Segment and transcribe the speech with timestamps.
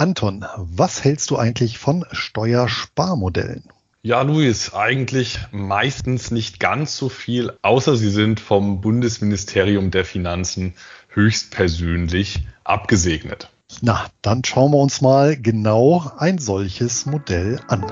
[0.00, 3.64] Anton, was hältst du eigentlich von Steuersparmodellen?
[4.00, 10.72] Ja, Luis, eigentlich meistens nicht ganz so viel, außer sie sind vom Bundesministerium der Finanzen
[11.10, 13.50] höchstpersönlich abgesegnet.
[13.82, 17.84] Na, dann schauen wir uns mal genau ein solches Modell an.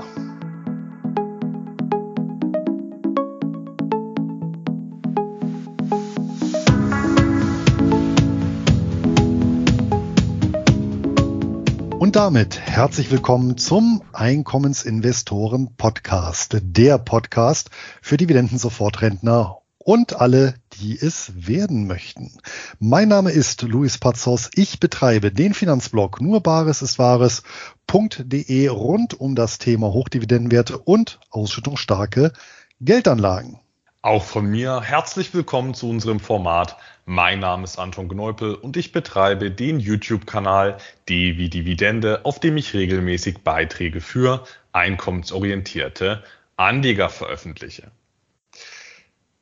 [12.09, 17.69] Und damit herzlich willkommen zum Einkommensinvestoren Podcast, der Podcast
[18.01, 22.31] für Dividendensofortrentner und alle, die es werden möchten.
[22.79, 24.49] Mein Name ist Luis Pazos.
[24.55, 32.33] Ich betreibe den Finanzblog nur Bares ist Wahres.de rund um das Thema Hochdividendenwerte und ausschüttungsstarke
[32.81, 33.59] Geldanlagen.
[34.01, 36.77] Auch von mir herzlich willkommen zu unserem Format.
[37.05, 40.77] Mein Name ist Anton Gneupel und ich betreibe den YouTube-Kanal
[41.09, 46.23] D wie Dividende, auf dem ich regelmäßig Beiträge für einkommensorientierte
[46.55, 47.91] Anleger veröffentliche.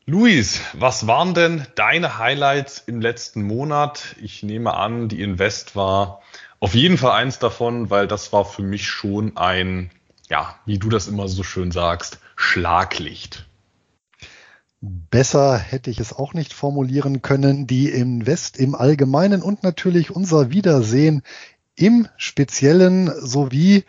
[0.08, 4.16] Luis, was waren denn deine Highlights im letzten Monat?
[4.20, 6.24] Ich nehme an, die Invest war
[6.60, 9.92] auf jeden Fall eins davon, weil das war für mich schon ein,
[10.30, 13.46] ja, wie du das immer so schön sagst, Schlaglicht.
[14.80, 17.66] Besser hätte ich es auch nicht formulieren können.
[17.66, 21.24] Die Invest im Allgemeinen und natürlich unser Wiedersehen
[21.76, 23.86] im Speziellen sowie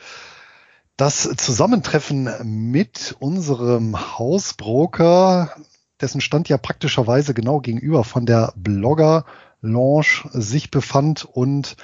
[0.96, 5.54] das Zusammentreffen mit unserem Hausbroker,
[6.00, 9.26] dessen Stand ja praktischerweise genau gegenüber von der Blogger
[9.60, 11.76] Launch sich befand und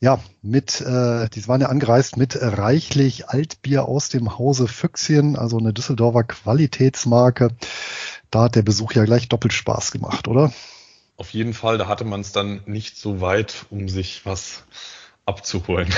[0.00, 5.58] ja, mit, äh, die waren ja angereist mit reichlich Altbier aus dem Hause Füchschen, also
[5.58, 7.50] eine Düsseldorfer Qualitätsmarke
[8.30, 10.52] da hat der Besuch ja gleich doppelt Spaß gemacht, oder?
[11.16, 14.62] Auf jeden Fall, da hatte man es dann nicht so weit, um sich was
[15.26, 15.92] abzuholen.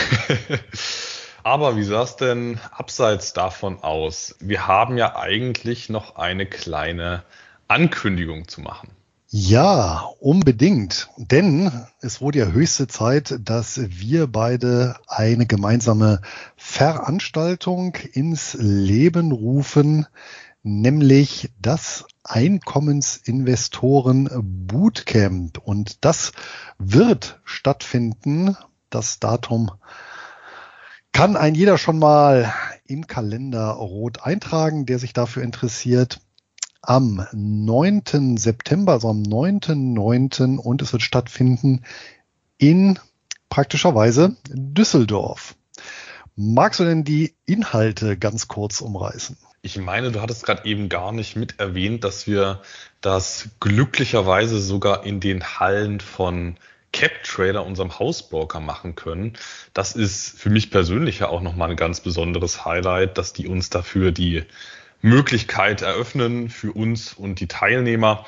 [1.43, 4.37] Aber wie sah es denn abseits davon aus?
[4.41, 7.23] Wir haben ja eigentlich noch eine kleine
[7.69, 8.91] Ankündigung zu machen.
[9.33, 11.09] Ja, unbedingt.
[11.17, 11.71] Denn
[12.01, 16.21] es wurde ja höchste Zeit, dass wir beide eine gemeinsame
[16.57, 20.07] Veranstaltung ins Leben rufen,
[20.65, 24.29] nämlich das Einkommensinvestoren
[24.67, 25.59] Bootcamp.
[25.59, 26.33] Und das
[26.79, 28.57] wird stattfinden.
[28.89, 29.73] Das Datum
[31.13, 32.55] kann ein jeder schon mal
[32.85, 36.21] im Kalender rot eintragen, der sich dafür interessiert.
[36.83, 38.37] Am 9.
[38.37, 40.57] September, also am 9.9.
[40.57, 41.83] und es wird stattfinden
[42.59, 42.99] in
[43.49, 45.57] praktischerweise Düsseldorf.
[46.37, 49.37] Magst du denn die Inhalte ganz kurz umreißen?
[49.63, 52.63] Ich meine, du hattest gerade eben gar nicht mit erwähnt, dass wir
[53.01, 56.57] das glücklicherweise sogar in den Hallen von
[56.93, 59.35] CapTrader, unserem Hausbroker, machen können.
[59.75, 63.71] Das ist für mich persönlich ja auch nochmal ein ganz besonderes Highlight, dass die uns
[63.71, 64.45] dafür die
[65.03, 68.27] Möglichkeit eröffnen, für uns und die Teilnehmer.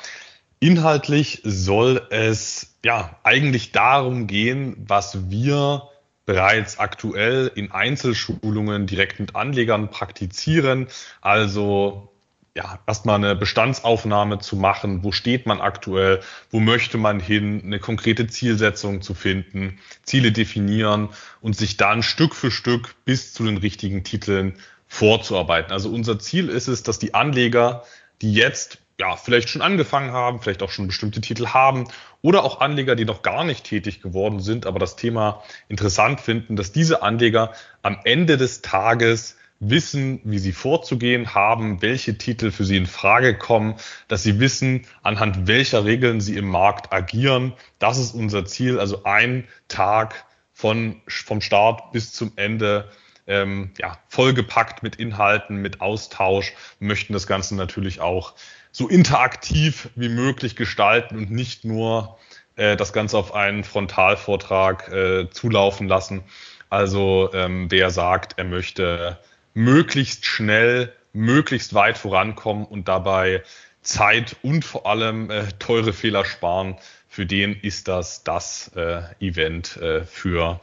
[0.61, 5.89] Inhaltlich soll es ja eigentlich darum gehen, was wir
[6.25, 10.87] bereits aktuell in Einzelschulungen direkt mit Anlegern praktizieren.
[11.21, 12.13] Also
[12.55, 17.79] ja, erstmal eine Bestandsaufnahme zu machen, wo steht man aktuell, wo möchte man hin, eine
[17.79, 21.09] konkrete Zielsetzung zu finden, Ziele definieren
[21.41, 24.55] und sich dann Stück für Stück bis zu den richtigen Titeln
[24.87, 25.73] vorzuarbeiten.
[25.73, 27.85] Also unser Ziel ist es, dass die Anleger,
[28.21, 31.89] die jetzt ja, vielleicht schon angefangen haben, vielleicht auch schon bestimmte Titel haben
[32.23, 36.55] oder auch Anleger, die noch gar nicht tätig geworden sind, aber das Thema interessant finden,
[36.55, 37.51] dass diese Anleger
[37.83, 43.37] am Ende des Tages wissen, wie sie vorzugehen haben, welche Titel für sie in Frage
[43.37, 43.75] kommen,
[44.07, 47.55] dass sie wissen, anhand welcher Regeln sie im Markt agieren.
[47.81, 52.89] Das ist unser Ziel, also ein Tag von, vom Start bis zum Ende
[53.27, 58.35] ähm, ja, vollgepackt mit Inhalten, mit Austausch, möchten das Ganze natürlich auch
[58.73, 62.19] so interaktiv wie möglich gestalten und nicht nur
[62.57, 66.25] äh, das Ganze auf einen Frontalvortrag äh, zulaufen lassen.
[66.71, 69.19] Also ähm, wer sagt, er möchte
[69.55, 73.43] möglichst schnell, möglichst weit vorankommen und dabei
[73.83, 76.77] Zeit und vor allem äh, teure Fehler sparen,
[77.09, 80.61] für den ist das das äh, Event äh, für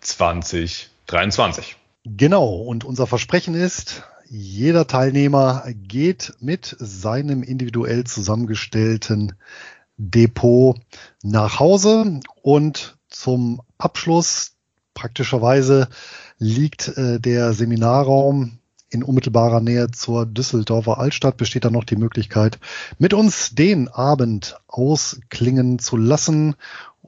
[0.00, 1.76] 2023.
[2.04, 4.02] Genau, und unser Versprechen ist,
[4.34, 9.34] jeder Teilnehmer geht mit seinem individuell zusammengestellten
[9.98, 10.80] Depot
[11.22, 14.52] nach Hause und zum Abschluss
[14.94, 15.88] praktischerweise
[16.38, 18.58] liegt äh, der Seminarraum
[18.88, 21.36] in unmittelbarer Nähe zur Düsseldorfer Altstadt.
[21.36, 22.58] Besteht dann noch die Möglichkeit,
[22.98, 26.54] mit uns den Abend ausklingen zu lassen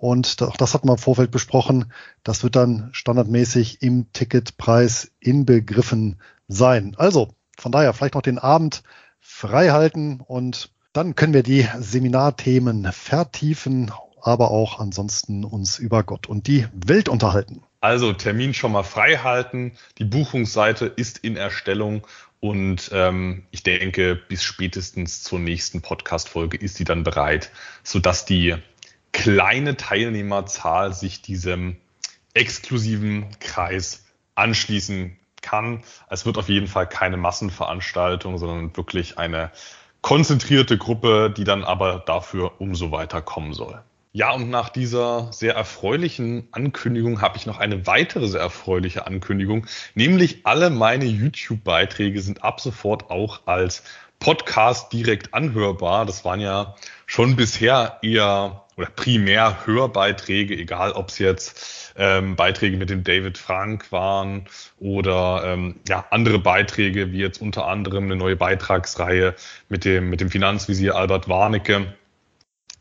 [0.05, 1.91] Und auch das hatten wir im Vorfeld besprochen.
[2.25, 6.95] Das wird dann standardmäßig im Ticketpreis inbegriffen sein.
[6.99, 8.83] Also von daher vielleicht noch den Abend
[9.19, 16.27] frei halten und dann können wir die Seminarthemen vertiefen, aber auch ansonsten uns über Gott
[16.27, 17.62] und die Welt unterhalten.
[17.81, 19.73] Also Termin schon mal frei halten.
[19.97, 22.07] Die Buchungsseite ist in Erstellung
[22.41, 27.50] und ähm, ich denke, bis spätestens zur nächsten Podcast-Folge ist sie dann bereit,
[27.83, 28.57] sodass die
[29.14, 31.76] kleine Teilnehmerzahl sich diesem
[32.34, 35.82] exklusiven Kreis anschließen kann.
[36.11, 39.50] Es wird auf jeden Fall keine Massenveranstaltung, sondern wirklich eine
[40.02, 43.81] konzentrierte Gruppe, die dann aber dafür umso weiter kommen soll.
[44.12, 49.66] Ja, und nach dieser sehr erfreulichen Ankündigung habe ich noch eine weitere sehr erfreuliche Ankündigung,
[49.94, 53.82] nämlich alle meine YouTube-Beiträge sind ab sofort auch als
[54.25, 56.06] Podcast direkt anhörbar.
[56.06, 56.75] Das waren ja
[57.05, 63.37] schon bisher eher oder primär Hörbeiträge, egal ob es jetzt ähm, Beiträge mit dem David
[63.37, 64.47] Frank waren
[64.81, 69.35] oder ähm, ja, andere Beiträge, wie jetzt unter anderem eine neue Beitragsreihe
[69.69, 71.94] mit dem, mit dem Finanzvisier Albert Warnecke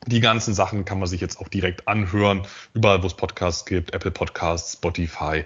[0.08, 3.94] die ganzen Sachen kann man sich jetzt auch direkt anhören, überall wo es Podcasts gibt,
[3.94, 5.44] Apple Podcasts, Spotify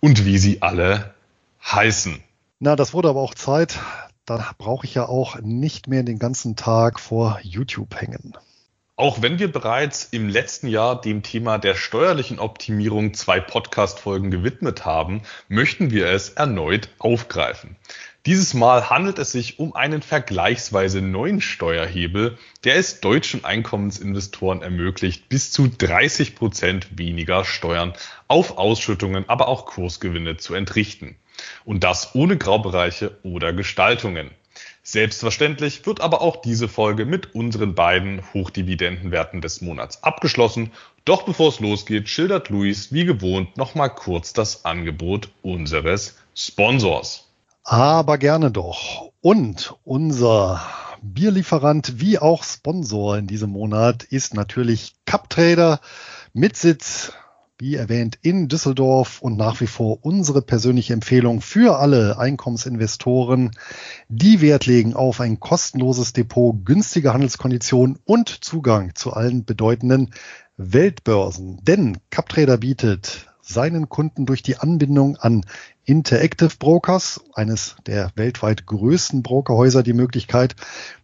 [0.00, 1.14] und wie sie alle
[1.62, 2.22] heißen.
[2.58, 3.78] Na, das wurde aber auch Zeit.
[4.28, 8.36] Da brauche ich ja auch nicht mehr den ganzen Tag vor YouTube hängen.
[8.94, 14.84] Auch wenn wir bereits im letzten Jahr dem Thema der steuerlichen Optimierung zwei Podcast-Folgen gewidmet
[14.84, 17.76] haben, möchten wir es erneut aufgreifen.
[18.26, 25.30] Dieses Mal handelt es sich um einen vergleichsweise neuen Steuerhebel, der es deutschen Einkommensinvestoren ermöglicht,
[25.30, 27.94] bis zu 30 Prozent weniger Steuern
[28.26, 31.16] auf Ausschüttungen, aber auch Kursgewinne zu entrichten.
[31.64, 34.30] Und das ohne Graubereiche oder Gestaltungen.
[34.82, 40.72] Selbstverständlich wird aber auch diese Folge mit unseren beiden Hochdividendenwerten des Monats abgeschlossen.
[41.04, 47.28] Doch bevor es losgeht, schildert Luis wie gewohnt nochmal kurz das Angebot unseres Sponsors.
[47.64, 49.12] Aber gerne doch.
[49.20, 50.62] Und unser
[51.02, 55.80] Bierlieferant wie auch Sponsor in diesem Monat ist natürlich CupTrader
[56.32, 57.12] mit Sitz,
[57.58, 63.50] wie erwähnt, in Düsseldorf und nach wie vor unsere persönliche Empfehlung für alle Einkommensinvestoren,
[64.08, 70.14] die Wert legen auf ein kostenloses Depot, günstige Handelskonditionen und Zugang zu allen bedeutenden
[70.56, 71.58] Weltbörsen.
[71.62, 75.44] Denn CupTrader bietet seinen Kunden durch die Anbindung an
[75.84, 80.54] Interactive Brokers, eines der weltweit größten Brokerhäuser, die Möglichkeit,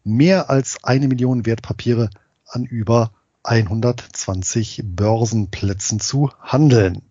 [0.05, 2.11] mehr als eine Million Wertpapiere
[2.47, 3.11] an über
[3.45, 7.03] 120 Börsenplätzen zu handeln.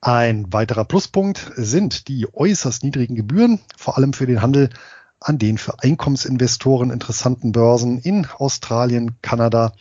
[0.00, 4.70] Ein weiterer Pluspunkt sind die äußerst niedrigen Gebühren, vor allem für den Handel
[5.20, 9.72] an den für Einkommensinvestoren interessanten Börsen in Australien, Kanada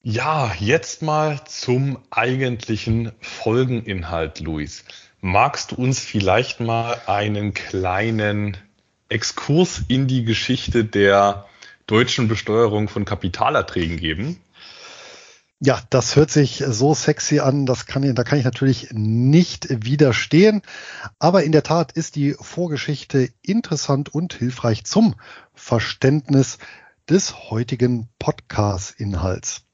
[0.01, 4.86] Ja, jetzt mal zum eigentlichen Folgeninhalt, Luis.
[5.20, 8.56] Magst du uns vielleicht mal einen kleinen
[9.10, 11.48] Exkurs in die Geschichte der
[11.86, 14.39] deutschen Besteuerung von Kapitalerträgen geben?
[15.60, 20.62] Ja, das hört sich so sexy an, das kann, da kann ich natürlich nicht widerstehen.
[21.20, 25.15] Aber in der Tat ist die Vorgeschichte interessant und hilfreich zum
[25.53, 26.58] Verständnis
[27.10, 29.65] des heutigen Podcast-Inhalts.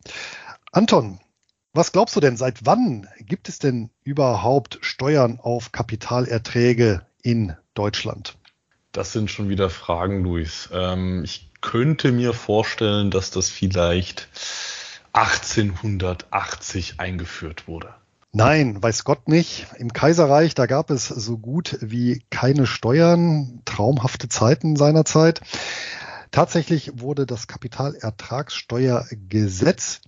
[0.72, 1.20] Anton,
[1.74, 8.38] was glaubst du denn, seit wann gibt es denn überhaupt Steuern auf Kapitalerträge in Deutschland?
[8.92, 10.70] Das sind schon wieder Fragen, Luis.
[10.72, 14.30] Ähm, ich könnte mir vorstellen, dass das vielleicht
[15.14, 17.94] 1880 eingeführt wurde.
[18.32, 19.68] Nein, weiß Gott nicht.
[19.78, 25.40] Im Kaiserreich, da gab es so gut wie keine Steuern, traumhafte Zeiten seinerzeit.
[26.36, 30.02] Tatsächlich wurde das Kapitalertragssteuergesetz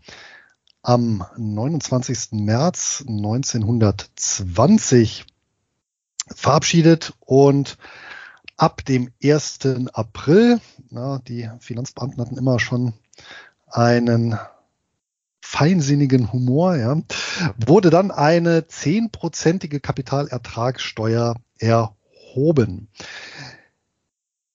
[0.82, 2.34] am 29.
[2.34, 5.26] März 1920
[6.36, 7.78] verabschiedet und
[8.58, 9.60] ab dem 1.
[9.94, 12.92] April, na, die Finanzbeamten hatten immer schon
[13.68, 14.38] einen
[15.40, 17.02] feinsinnigen Humor, ja,
[17.56, 22.90] wurde dann eine zehnprozentige Kapitalertragssteuer erhoben.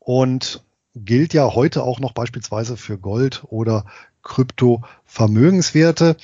[0.09, 0.63] und
[0.95, 3.85] gilt ja heute auch noch beispielsweise für Gold oder
[4.23, 6.17] Kryptovermögenswerte.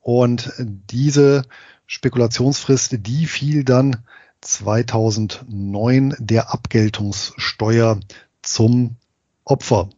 [0.00, 1.42] Und diese
[1.84, 4.04] Spekulationsfrist, die fiel dann
[4.40, 7.98] 2009 der Abgeltungssteuer
[8.42, 8.94] zum
[9.42, 9.90] Opfer.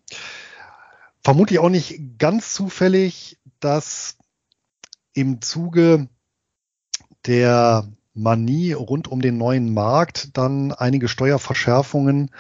[1.23, 4.17] Vermutlich auch nicht ganz zufällig, dass
[5.13, 6.09] im Zuge
[7.27, 12.31] der Manie rund um den neuen Markt dann einige Steuerverschärfungen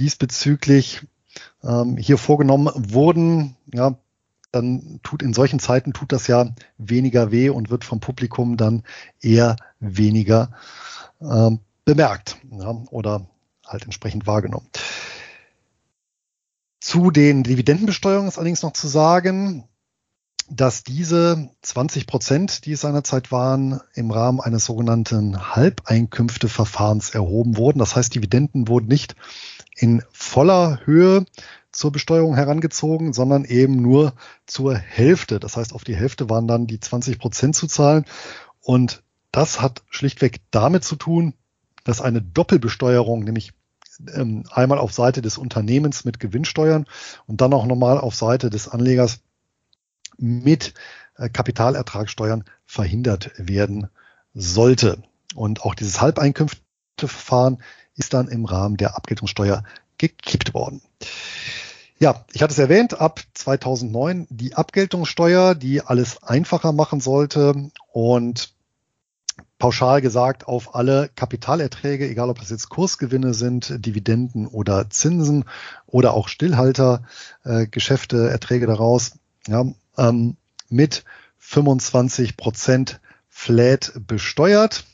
[0.00, 1.06] diesbezüglich
[1.62, 3.56] ähm, hier vorgenommen wurden.
[3.72, 3.96] Ja,
[4.52, 8.82] dann tut in solchen Zeiten tut das ja weniger weh und wird vom Publikum dann
[9.20, 10.50] eher weniger
[11.20, 13.26] ähm, bemerkt ja, oder
[13.66, 14.66] halt entsprechend wahrgenommen.
[16.80, 19.68] Zu den Dividendenbesteuerungen ist allerdings noch zu sagen,
[20.50, 27.78] dass diese 20 Prozent, die es seinerzeit waren, im Rahmen eines sogenannten Halbeinkünfteverfahrens erhoben wurden.
[27.78, 29.14] Das heißt, Dividenden wurden nicht
[29.80, 31.24] in voller Höhe
[31.72, 34.12] zur Besteuerung herangezogen, sondern eben nur
[34.46, 35.40] zur Hälfte.
[35.40, 38.04] Das heißt, auf die Hälfte waren dann die 20 Prozent zu zahlen.
[38.60, 41.34] Und das hat schlichtweg damit zu tun,
[41.84, 43.52] dass eine Doppelbesteuerung, nämlich
[44.12, 46.86] ähm, einmal auf Seite des Unternehmens mit Gewinnsteuern
[47.26, 49.20] und dann auch nochmal auf Seite des Anlegers
[50.18, 50.74] mit
[51.16, 53.88] äh, Kapitalertragssteuern verhindert werden
[54.34, 55.02] sollte.
[55.34, 57.62] Und auch dieses Halbeinkünfteverfahren
[57.96, 59.64] ist dann im Rahmen der Abgeltungssteuer
[59.98, 60.80] gekippt worden.
[61.98, 68.54] Ja, ich hatte es erwähnt, ab 2009 die Abgeltungssteuer, die alles einfacher machen sollte und
[69.58, 75.44] pauschal gesagt auf alle Kapitalerträge, egal ob das jetzt Kursgewinne sind, Dividenden oder Zinsen
[75.86, 79.12] oder auch Stillhaltergeschäfte, äh, Erträge daraus,
[79.46, 79.66] ja,
[79.98, 80.36] ähm,
[80.70, 81.04] mit
[81.38, 84.84] 25 Prozent flat besteuert,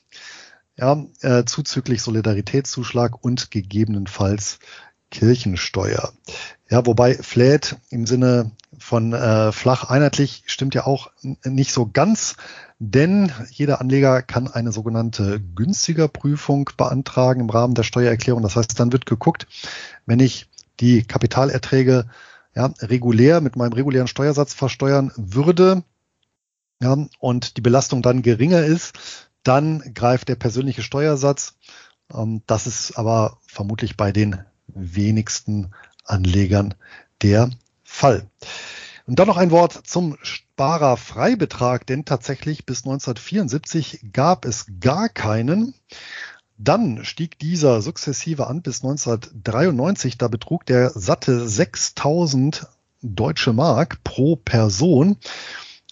[0.77, 4.59] ja, äh, zuzüglich Solidaritätszuschlag und gegebenenfalls
[5.11, 6.13] Kirchensteuer.
[6.69, 11.11] Ja, wobei flat im Sinne von äh, flach einheitlich stimmt ja auch
[11.45, 12.37] nicht so ganz,
[12.79, 18.43] denn jeder Anleger kann eine sogenannte günstiger Prüfung beantragen im Rahmen der Steuererklärung.
[18.43, 19.47] Das heißt, dann wird geguckt,
[20.05, 20.49] wenn ich
[20.81, 22.07] die Kapitalerträge
[22.55, 25.85] ja, regulär mit meinem regulären Steuersatz versteuern würde
[26.83, 31.55] ja, und die Belastung dann geringer ist, dann greift der persönliche Steuersatz.
[32.13, 34.39] Ähm, das ist aber vermutlich bei den
[34.69, 35.73] wenigsten
[36.05, 36.75] Anlegern
[37.23, 37.51] der
[37.85, 38.27] Fall.
[39.07, 45.75] Und dann noch ein Wort zum Sparerfreibetrag, denn tatsächlich bis 1974 gab es gar keinen.
[46.59, 50.19] Dann stieg dieser sukzessive an bis 1993.
[50.19, 52.67] Da betrug der satte 6000
[53.03, 55.19] deutsche Mark pro Person.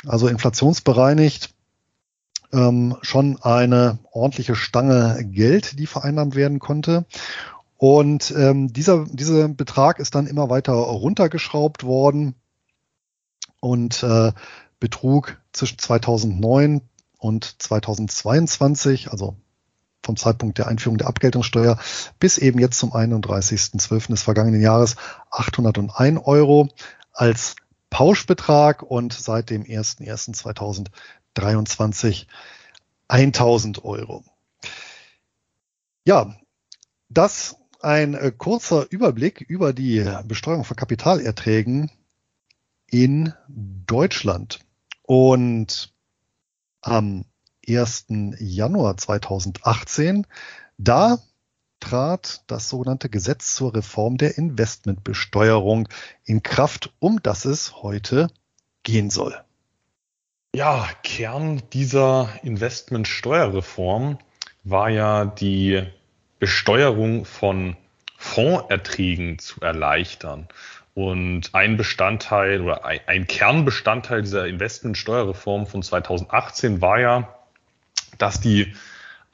[0.07, 1.54] Also inflationsbereinigt
[2.55, 7.05] ähm, schon eine ordentliche Stange Geld, die vereinnahmt werden konnte.
[7.77, 12.35] Und ähm, dieser, dieser Betrag ist dann immer weiter runtergeschraubt worden
[13.61, 14.33] und äh,
[14.79, 16.81] betrug zwischen 2009
[17.19, 19.37] und 2022, also
[20.03, 21.79] vom Zeitpunkt der Einführung der Abgeltungssteuer
[22.21, 24.09] bis eben jetzt zum 31.12.
[24.11, 24.97] des vergangenen Jahres
[25.31, 26.69] 801 Euro
[27.13, 27.57] als
[27.91, 30.89] Pauschbetrag und seit dem 01.01.2023
[33.09, 34.25] 1000 Euro.
[36.05, 36.37] Ja,
[37.09, 41.91] das ein äh, kurzer Überblick über die Besteuerung von Kapitalerträgen
[42.87, 44.61] in Deutschland.
[45.03, 45.93] Und
[46.81, 47.25] am
[47.69, 48.07] 1.
[48.39, 50.27] Januar 2018,
[50.79, 51.19] da
[51.81, 55.89] trat das sogenannte Gesetz zur Reform der Investmentbesteuerung
[56.25, 58.29] in Kraft, um das es heute
[58.83, 59.44] gehen soll.
[60.55, 64.19] Ja, Kern dieser Investmentsteuerreform
[64.63, 65.83] war ja die
[66.39, 67.77] Besteuerung von
[68.19, 70.47] Fondserträgen zu erleichtern.
[70.95, 77.35] Und ein Bestandteil oder ein Kernbestandteil dieser Investmentsteuerreform von 2018 war ja,
[78.19, 78.77] dass die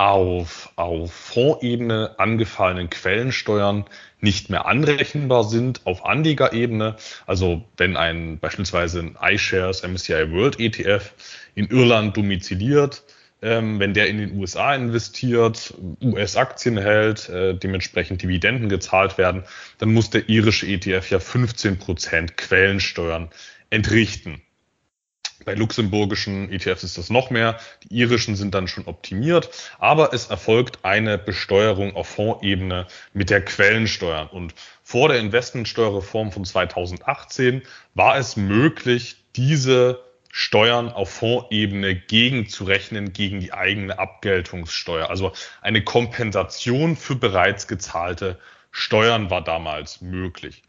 [0.01, 3.85] auf, auf Fondsebene angefallenen Quellensteuern
[4.23, 6.97] nicht mehr anrechenbar sind auf Anlegerebene.
[7.27, 11.13] Also wenn ein beispielsweise ein iShares MSCI World ETF
[11.55, 13.03] in Irland domiziliert,
[13.43, 19.45] ähm, wenn der in den USA investiert, US-Aktien hält, äh, dementsprechend Dividenden gezahlt werden,
[19.77, 23.29] dann muss der irische ETF ja 15 Prozent Quellensteuern
[23.69, 24.41] entrichten.
[25.45, 27.59] Bei luxemburgischen ETFs ist das noch mehr.
[27.85, 33.45] Die irischen sind dann schon optimiert, aber es erfolgt eine Besteuerung auf Fondsebene mit der
[33.45, 34.33] Quellensteuer.
[34.33, 37.63] Und vor der Investmentsteuerreform von 2018
[37.95, 45.11] war es möglich, diese Steuern auf Fondsebene gegenzurechnen gegen die eigene Abgeltungssteuer.
[45.11, 48.39] Also eine Kompensation für bereits gezahlte
[48.71, 50.63] Steuern war damals möglich.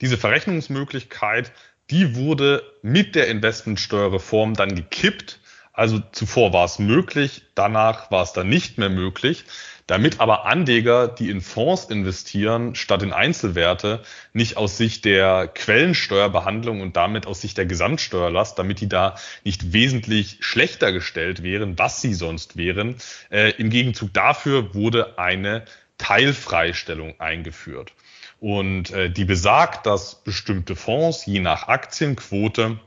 [0.00, 1.52] Diese Verrechnungsmöglichkeit
[1.92, 5.38] die wurde mit der Investmentsteuerreform dann gekippt.
[5.74, 9.44] Also zuvor war es möglich, danach war es dann nicht mehr möglich,
[9.86, 16.80] damit aber Anleger, die in Fonds investieren, statt in Einzelwerte, nicht aus Sicht der Quellensteuerbehandlung
[16.80, 22.00] und damit aus Sicht der Gesamtsteuerlast, damit die da nicht wesentlich schlechter gestellt wären, was
[22.00, 22.96] sie sonst wären.
[23.30, 25.64] Äh, Im Gegenzug dafür wurde eine
[25.98, 27.92] Teilfreistellung eingeführt.
[28.42, 32.80] Und äh, die besagt, dass bestimmte Fonds je nach Aktienquote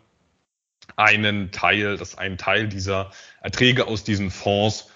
[0.98, 4.92] einen Teil, dass ein Teil dieser Erträge aus diesen Fonds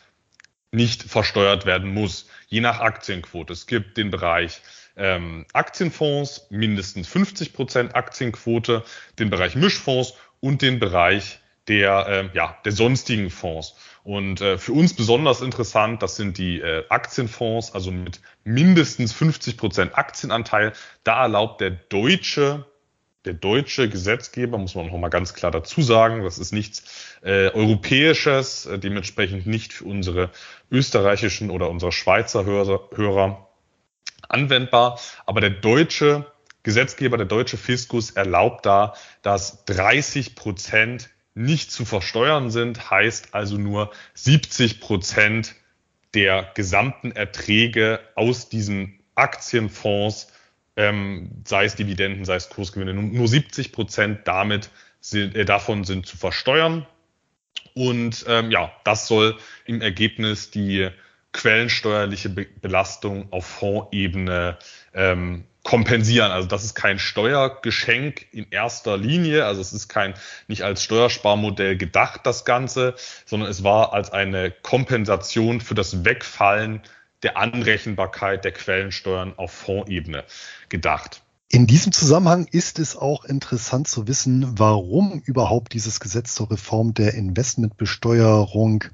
[0.73, 3.53] nicht versteuert werden muss, je nach Aktienquote.
[3.53, 4.59] Es gibt den Bereich
[4.97, 8.83] ähm, Aktienfonds, mindestens 50 Prozent Aktienquote,
[9.17, 11.39] den Bereich Mischfonds und den Bereich
[11.69, 13.75] der, äh, ja, der sonstigen Fonds.
[14.03, 19.57] Und äh, für uns besonders interessant, das sind die äh, Aktienfonds, also mit mindestens 50
[19.57, 20.73] Prozent Aktienanteil.
[21.03, 22.65] Da erlaubt der deutsche
[23.25, 27.49] der deutsche Gesetzgeber, muss man noch mal ganz klar dazu sagen, das ist nichts äh,
[27.49, 30.31] Europäisches, äh, dementsprechend nicht für unsere
[30.71, 33.49] österreichischen oder unsere Schweizer Hörer, Hörer
[34.29, 34.99] anwendbar.
[35.25, 36.31] Aber der deutsche
[36.63, 43.57] Gesetzgeber, der deutsche Fiskus erlaubt da, dass 30 Prozent nicht zu versteuern sind, heißt also
[43.57, 45.55] nur 70 Prozent
[46.13, 50.31] der gesamten Erträge aus diesen Aktienfonds,
[50.75, 54.69] ähm, sei es Dividenden, sei es Kursgewinne, nur 70 Prozent damit
[55.01, 56.85] sind, äh, davon sind zu versteuern.
[57.73, 60.89] Und ähm, ja, das soll im Ergebnis die
[61.31, 64.57] quellensteuerliche Be Belastung auf Fondsebene
[64.93, 66.31] ähm, kompensieren.
[66.31, 69.45] Also das ist kein Steuergeschenk in erster Linie.
[69.45, 70.15] Also es ist kein,
[70.47, 72.95] nicht als Steuersparmodell gedacht, das Ganze,
[73.27, 76.81] sondern es war als eine Kompensation für das Wegfallen
[77.21, 80.23] der Anrechenbarkeit der Quellensteuern auf Fondsebene
[80.69, 81.21] gedacht.
[81.49, 86.95] In diesem Zusammenhang ist es auch interessant zu wissen, warum überhaupt dieses Gesetz zur Reform
[86.95, 88.85] der Investmentbesteuerung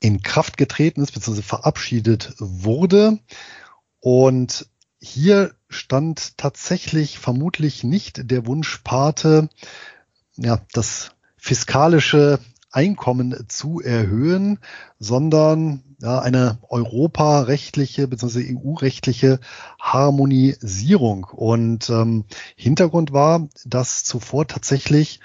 [0.00, 1.40] in Kraft getreten ist bzw.
[1.40, 3.18] verabschiedet wurde.
[4.00, 4.66] Und
[5.00, 9.48] hier stand tatsächlich vermutlich nicht der Wunschpate,
[10.36, 12.38] ja, das fiskalische
[12.72, 14.58] Einkommen zu erhöhen,
[14.98, 18.56] sondern ja, eine europarechtliche bzw.
[18.56, 19.40] EU-rechtliche
[19.80, 21.24] Harmonisierung.
[21.24, 25.20] Und ähm, Hintergrund war, dass zuvor tatsächlich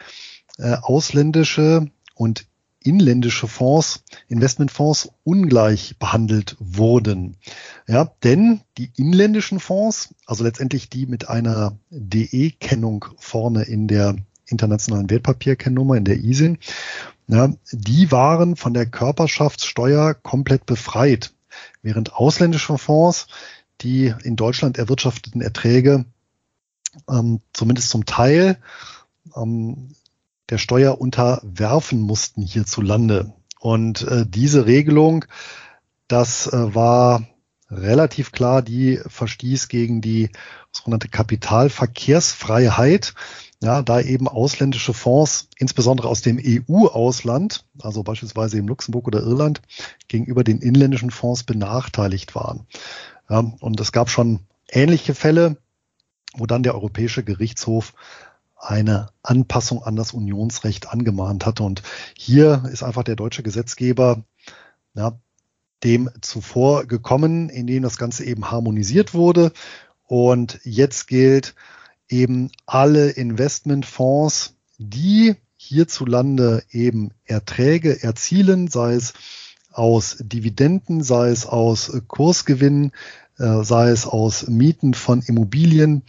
[0.58, 2.48] äh, ausländische und
[2.86, 7.38] inländische Fonds, Investmentfonds ungleich behandelt wurden.
[7.88, 15.10] Ja, denn die inländischen Fonds, also letztendlich die mit einer DE-Kennung vorne in der internationalen
[15.10, 16.60] Wertpapierkennnummer, in der ISIN,
[17.28, 21.34] ja, die waren von der Körperschaftssteuer komplett befreit,
[21.82, 23.28] während ausländische Fonds
[23.82, 26.06] die in Deutschland erwirtschafteten Erträge
[27.10, 28.58] ähm, zumindest zum Teil
[29.36, 29.90] ähm,
[30.50, 33.34] der Steuer unterwerfen mussten hierzulande.
[33.60, 35.26] Und äh, diese Regelung,
[36.08, 37.24] das äh, war
[37.70, 40.30] relativ klar, die verstieß gegen die
[40.72, 43.14] sogenannte Kapitalverkehrsfreiheit.
[43.64, 49.62] ja, da eben ausländische Fonds, insbesondere aus dem EU-Ausland, also beispielsweise im Luxemburg oder Irland,
[50.08, 52.68] gegenüber den inländischen Fonds benachteiligt waren.
[53.30, 55.58] Ja, und es gab schon ähnliche Fälle,
[56.36, 57.94] wo dann der Europäische Gerichtshof
[58.58, 61.64] eine Anpassung an das Unionsrecht angemahnt hatte.
[61.64, 61.84] Und
[62.18, 64.24] hier ist einfach der deutsche Gesetzgeber
[64.94, 65.20] ja,
[65.84, 69.52] dem zuvor gekommen, indem das Ganze eben harmonisiert wurde.
[70.08, 71.56] Und jetzt gilt
[72.08, 79.14] eben alle Investmentfonds, die hierzulande eben Erträge erzielen, sei es
[79.72, 82.92] aus Dividenden, sei es aus Kursgewinnen,
[83.38, 86.04] äh, sei es aus Mieten von Immobilien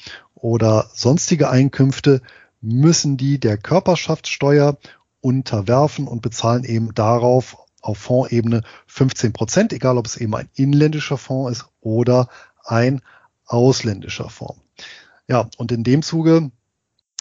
[0.46, 2.22] oder sonstige Einkünfte,
[2.60, 4.78] müssen die der Körperschaftssteuer
[5.20, 11.18] unterwerfen und bezahlen eben darauf auf Fondsebene 15 Prozent, egal ob es eben ein inländischer
[11.18, 12.28] Fonds ist oder
[12.64, 13.02] ein
[13.44, 14.60] ausländischer Fonds.
[15.26, 16.52] Ja, und in dem Zuge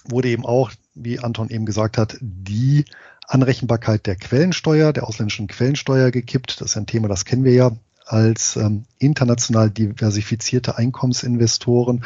[0.08, 2.86] wurde eben auch, wie Anton eben gesagt hat, die
[3.28, 6.62] Anrechenbarkeit der Quellensteuer, der ausländischen Quellensteuer gekippt.
[6.62, 7.72] Das ist ein Thema, das kennen wir ja
[8.06, 12.06] als ähm, international diversifizierte Einkommensinvestoren.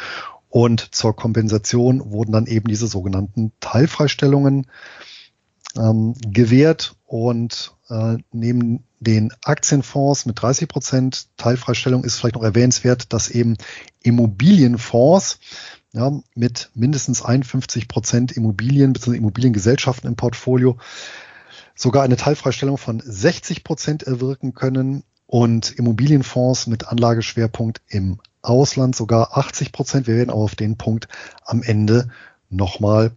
[0.50, 4.66] Und zur Kompensation wurden dann eben diese sogenannten Teilfreistellungen
[5.76, 13.12] ähm, gewährt und äh, neben den Aktienfonds mit 30 Prozent Teilfreistellung ist vielleicht noch erwähnenswert,
[13.12, 13.56] dass eben
[14.02, 15.38] Immobilienfonds
[15.92, 19.16] ja, mit mindestens 51 Prozent Immobilien bzw.
[19.16, 20.76] Immobiliengesellschaften im Portfolio
[21.76, 29.36] sogar eine Teilfreistellung von 60 Prozent erwirken können und Immobilienfonds mit Anlageschwerpunkt im Ausland sogar
[29.36, 30.06] 80 Prozent.
[30.06, 31.08] Wir werden auf den Punkt
[31.44, 32.10] am Ende
[32.48, 33.12] nochmal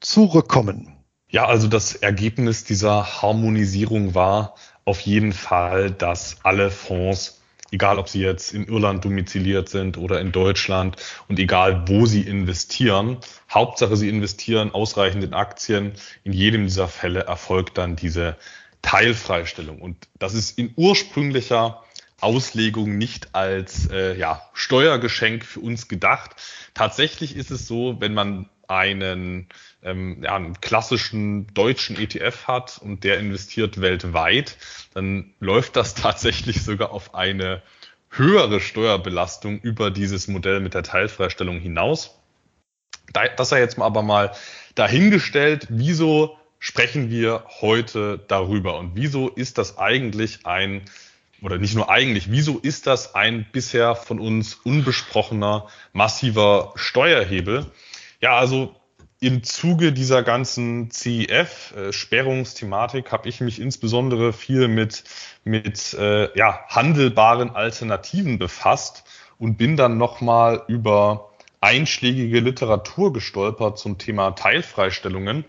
[0.00, 0.94] zurückkommen.
[1.30, 8.08] Ja, also das Ergebnis dieser Harmonisierung war auf jeden Fall, dass alle Fonds, egal ob
[8.08, 10.96] sie jetzt in Irland domiziliert sind oder in Deutschland
[11.28, 13.18] und egal wo sie investieren,
[13.52, 15.92] Hauptsache sie investieren ausreichend in Aktien,
[16.24, 18.36] in jedem dieser Fälle erfolgt dann diese
[18.80, 19.82] Teilfreistellung.
[19.82, 21.82] Und das ist in ursprünglicher
[22.20, 26.36] Auslegung nicht als äh, ja, Steuergeschenk für uns gedacht.
[26.74, 29.48] Tatsächlich ist es so, wenn man einen,
[29.82, 34.56] ähm, ja, einen klassischen deutschen ETF hat und der investiert weltweit,
[34.94, 37.62] dann läuft das tatsächlich sogar auf eine
[38.10, 42.18] höhere Steuerbelastung über dieses Modell mit der Teilfreistellung hinaus.
[43.36, 44.32] Das sei jetzt aber mal
[44.74, 50.82] dahingestellt, wieso sprechen wir heute darüber und wieso ist das eigentlich ein
[51.42, 57.66] oder nicht nur eigentlich, wieso ist das ein bisher von uns unbesprochener massiver Steuerhebel?
[58.20, 58.74] Ja, also
[59.20, 65.02] im Zuge dieser ganzen CEF-Sperrungsthematik habe ich mich insbesondere viel mit,
[65.44, 69.02] mit äh, ja, handelbaren Alternativen befasst
[69.38, 75.44] und bin dann nochmal über einschlägige Literatur gestolpert zum Thema Teilfreistellungen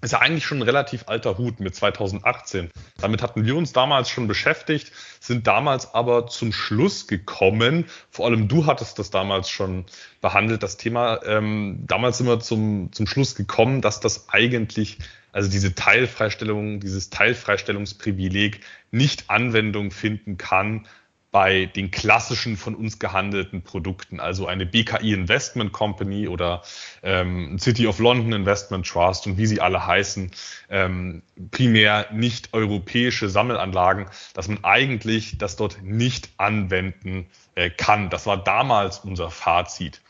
[0.00, 2.70] ist ja eigentlich schon ein relativ alter Hut mit 2018.
[2.98, 7.86] Damit hatten wir uns damals schon beschäftigt, sind damals aber zum Schluss gekommen.
[8.10, 9.86] Vor allem du hattest das damals schon
[10.20, 11.20] behandelt, das Thema.
[11.24, 14.98] Ähm, damals sind wir zum, zum Schluss gekommen, dass das eigentlich,
[15.32, 18.60] also diese Teilfreistellung, dieses Teilfreistellungsprivileg
[18.92, 20.86] nicht Anwendung finden kann
[21.30, 26.62] bei den klassischen von uns gehandelten Produkten, also eine BKI Investment Company oder
[27.02, 30.30] ähm, City of London Investment Trust und wie sie alle heißen,
[30.70, 38.08] ähm, primär nicht europäische Sammelanlagen, dass man eigentlich das dort nicht anwenden äh, kann.
[38.08, 40.00] Das war damals unser Fazit.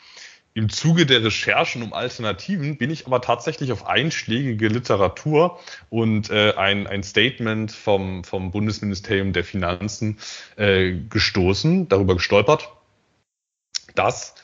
[0.59, 6.55] Im Zuge der Recherchen um Alternativen bin ich aber tatsächlich auf einschlägige Literatur und äh,
[6.57, 10.19] ein, ein Statement vom, vom Bundesministerium der Finanzen
[10.57, 12.73] äh, gestoßen, darüber gestolpert,
[13.95, 14.35] dass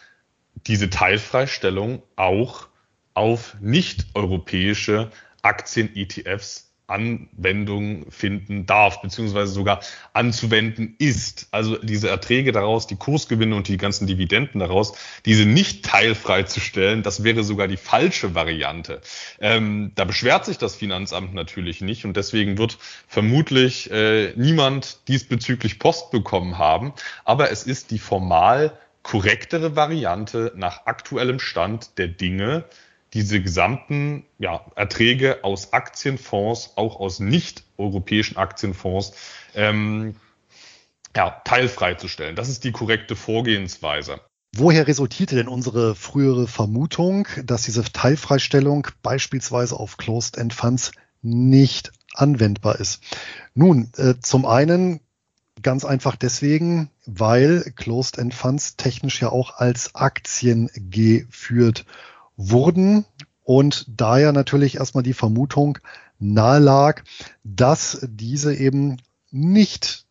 [0.68, 2.68] diese Teilfreistellung auch
[3.14, 5.10] auf nicht-europäische
[5.42, 9.80] Aktien-ETFs Anwendung finden darf, beziehungsweise sogar
[10.12, 11.48] anzuwenden ist.
[11.50, 14.92] Also diese Erträge daraus, die Kursgewinne und die ganzen Dividenden daraus,
[15.24, 19.00] diese nicht teilfrei zu stellen, das wäre sogar die falsche Variante.
[19.40, 25.78] Ähm, da beschwert sich das Finanzamt natürlich nicht und deswegen wird vermutlich äh, niemand diesbezüglich
[25.78, 26.92] Post bekommen haben.
[27.24, 32.64] Aber es ist die formal korrektere Variante nach aktuellem Stand der Dinge,
[33.14, 39.12] diese gesamten ja, Erträge aus Aktienfonds, auch aus nicht-europäischen Aktienfonds,
[39.54, 40.16] ähm,
[41.16, 42.34] ja, teilfrei zu stellen.
[42.34, 44.20] Das ist die korrekte Vorgehensweise.
[44.56, 52.78] Woher resultierte denn unsere frühere Vermutung, dass diese Teilfreistellung beispielsweise auf Closed-End Funds nicht anwendbar
[52.80, 53.02] ist?
[53.54, 55.00] Nun, äh, zum einen
[55.62, 61.84] ganz einfach deswegen, weil Closed-End Funds technisch ja auch als Aktien geführt
[62.36, 63.04] wurden
[63.42, 65.78] und daher natürlich erstmal die Vermutung
[66.18, 67.02] nahe lag,
[67.42, 68.96] dass diese eben
[69.30, 70.06] nicht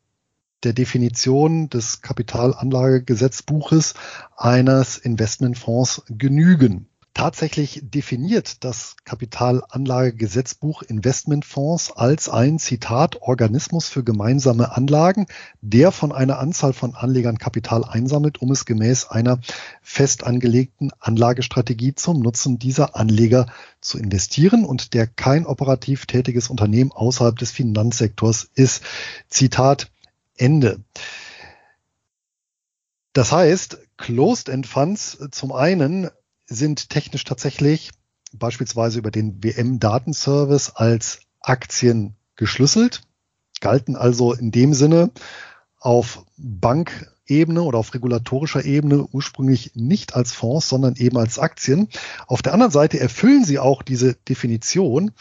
[0.64, 3.96] der Definition des Kapitalanlagegesetzbuches
[4.38, 6.88] eines Investmentfonds genügen.
[7.16, 15.28] Tatsächlich definiert das Kapitalanlagegesetzbuch Investmentfonds als ein Zitat Organismus für gemeinsame Anlagen,
[15.62, 19.40] der von einer Anzahl von Anlegern Kapital einsammelt, um es gemäß einer
[19.84, 23.46] fest angelegten Anlagestrategie zum Nutzen dieser Anleger
[23.80, 28.82] zu investieren und der kein operativ tätiges Unternehmen außerhalb des Finanzsektors ist.
[29.30, 29.92] Zitat
[30.36, 30.80] Ende.
[33.14, 36.10] Das heißt, Closed End Funds zum einen
[36.46, 37.92] sind technisch tatsächlich
[38.34, 43.02] beispielsweise über den WM-Datenservice als Aktien geschlüsselt,
[43.62, 45.12] galten also in dem Sinne
[45.80, 51.90] auf Bankebene oder auf regulatorischer Ebene ursprünglich nicht als Fonds, sondern eben als Aktien.
[52.28, 55.12] Auf der anderen Seite erfüllen sie auch diese Definition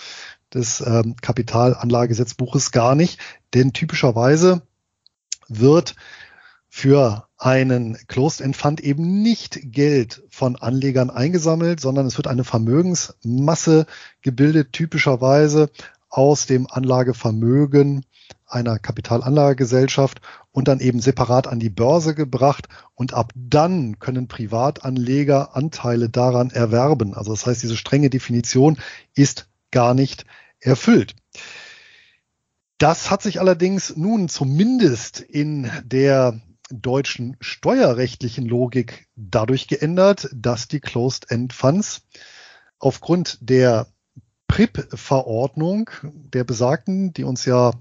[0.54, 3.18] des ähm, Kapitalanlagegesetzbuches gar nicht,
[3.54, 4.62] denn typischerweise
[5.48, 5.96] wird
[6.74, 13.84] für einen Closed-End Fund eben nicht Geld von Anlegern eingesammelt, sondern es wird eine Vermögensmasse
[14.22, 15.68] gebildet, typischerweise
[16.08, 18.06] aus dem Anlagevermögen
[18.46, 25.54] einer Kapitalanlagegesellschaft und dann eben separat an die Börse gebracht und ab dann können Privatanleger
[25.54, 27.12] Anteile daran erwerben.
[27.12, 28.78] Also das heißt, diese strenge Definition
[29.14, 30.24] ist gar nicht
[30.58, 31.16] erfüllt.
[32.78, 36.40] Das hat sich allerdings nun zumindest in der
[36.80, 42.02] deutschen steuerrechtlichen Logik dadurch geändert, dass die Closed-End Funds
[42.78, 43.86] aufgrund der
[44.48, 47.72] PRIP-Verordnung der besagten, die uns ja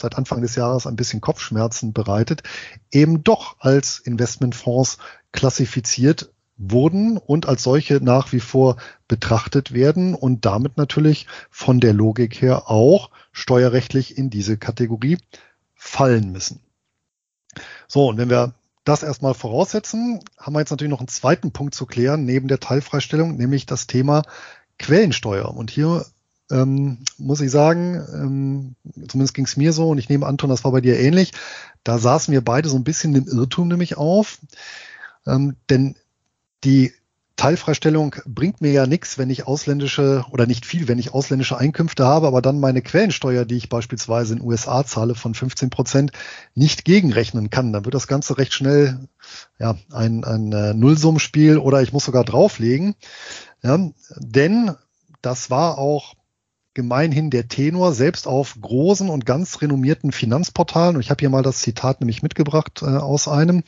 [0.00, 2.42] seit Anfang des Jahres ein bisschen Kopfschmerzen bereitet,
[2.90, 4.98] eben doch als Investmentfonds
[5.32, 8.76] klassifiziert wurden und als solche nach wie vor
[9.08, 15.18] betrachtet werden und damit natürlich von der Logik her auch steuerrechtlich in diese Kategorie
[15.74, 16.60] fallen müssen.
[17.92, 21.74] So, und wenn wir das erstmal voraussetzen, haben wir jetzt natürlich noch einen zweiten Punkt
[21.74, 24.22] zu klären, neben der Teilfreistellung, nämlich das Thema
[24.78, 25.52] Quellensteuer.
[25.52, 26.06] Und hier
[26.52, 28.76] ähm, muss ich sagen, ähm,
[29.08, 31.32] zumindest ging es mir so, und ich nehme Anton, das war bei dir ähnlich,
[31.82, 34.38] da saßen wir beide so ein bisschen im Irrtum nämlich auf.
[35.26, 35.96] Ähm, denn
[36.62, 36.92] die
[37.40, 42.04] Teilfreistellung bringt mir ja nichts, wenn ich ausländische oder nicht viel, wenn ich ausländische Einkünfte
[42.04, 46.12] habe, aber dann meine Quellensteuer, die ich beispielsweise in USA zahle von 15 Prozent,
[46.54, 47.72] nicht gegenrechnen kann.
[47.72, 49.08] Dann wird das Ganze recht schnell
[49.58, 52.94] ja, ein, ein äh, Nullsummenspiel oder ich muss sogar drauflegen.
[53.62, 54.72] Ja, denn
[55.22, 56.16] das war auch
[56.74, 60.96] gemeinhin der Tenor, selbst auf großen und ganz renommierten Finanzportalen.
[60.96, 63.62] Und ich habe hier mal das Zitat nämlich mitgebracht äh, aus einem.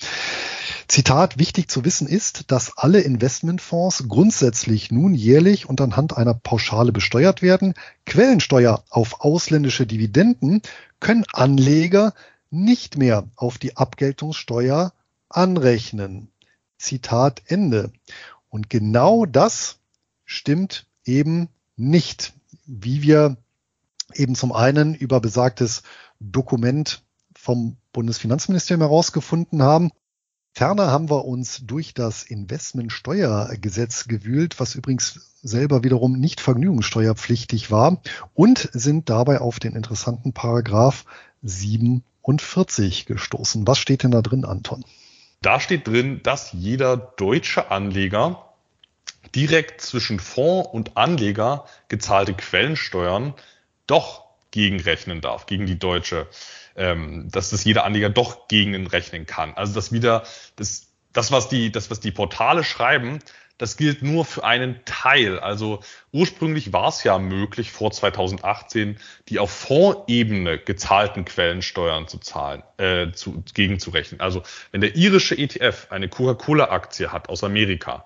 [0.93, 6.93] Zitat, wichtig zu wissen ist, dass alle Investmentfonds grundsätzlich nun jährlich und anhand einer Pauschale
[6.93, 7.73] besteuert werden.
[8.05, 10.61] Quellensteuer auf ausländische Dividenden
[11.01, 12.13] können Anleger
[12.51, 14.93] nicht mehr auf die Abgeltungssteuer
[15.31, 16.31] anrechnen.
[16.77, 17.91] Zitat Ende.
[18.51, 19.79] Und genau das
[20.27, 22.35] stimmt eben nicht
[22.67, 23.39] wie wir
[24.13, 25.85] eben zum einen über besagtes
[26.21, 27.03] Dokument
[27.35, 29.91] vom Bundesfinanzministerium herausgefunden haben.
[30.55, 38.03] Ferner haben wir uns durch das Investmentsteuergesetz gewühlt, was übrigens selber wiederum nicht vergnügungssteuerpflichtig war
[38.35, 41.07] und sind dabei auf den interessanten Paragraph
[41.43, 43.67] 47 gestoßen.
[43.67, 44.85] Was steht denn da drin, Anton?
[45.41, 48.53] Da steht drin, dass jeder deutsche Anleger
[49.35, 53.33] direkt zwischen Fonds und Anleger gezahlte Quellensteuern
[53.87, 56.29] doch gegenrechnen darf, gegen die deutsche,
[56.77, 59.55] ähm, dass das jeder Anleger doch gegenrechnen kann.
[59.55, 60.25] Also dass wieder
[60.57, 63.21] das, das, was die, das, was die Portale schreiben,
[63.59, 65.39] das gilt nur für einen Teil.
[65.39, 65.81] Also
[66.11, 73.13] ursprünglich war es ja möglich, vor 2018 die auf Fondsebene gezahlten Quellensteuern zu zahlen, äh,
[73.13, 74.21] zu, gegenzurechnen.
[74.21, 78.05] Also wenn der irische ETF eine Coca-Cola-Aktie hat aus Amerika,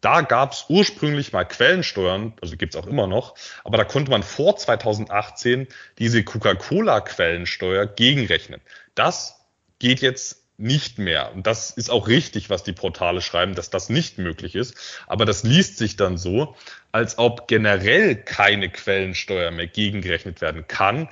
[0.00, 3.34] da gab es ursprünglich mal Quellensteuern, also gibt's auch immer noch,
[3.64, 8.60] aber da konnte man vor 2018 diese Coca-Cola-Quellensteuer gegenrechnen.
[8.94, 9.46] Das
[9.78, 11.32] geht jetzt nicht mehr.
[11.32, 14.74] Und das ist auch richtig, was die Portale schreiben, dass das nicht möglich ist.
[15.06, 16.54] Aber das liest sich dann so,
[16.92, 21.08] als ob generell keine Quellensteuer mehr gegengerechnet werden kann.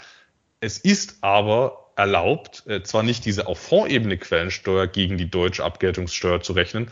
[0.61, 6.41] Es ist aber erlaubt, äh, zwar nicht diese auf Fondsebene Quellensteuer gegen die deutsche Abgeltungssteuer
[6.41, 6.91] zu rechnen,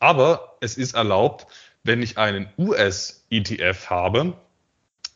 [0.00, 1.46] aber es ist erlaubt,
[1.84, 4.34] wenn ich einen US-ETF habe,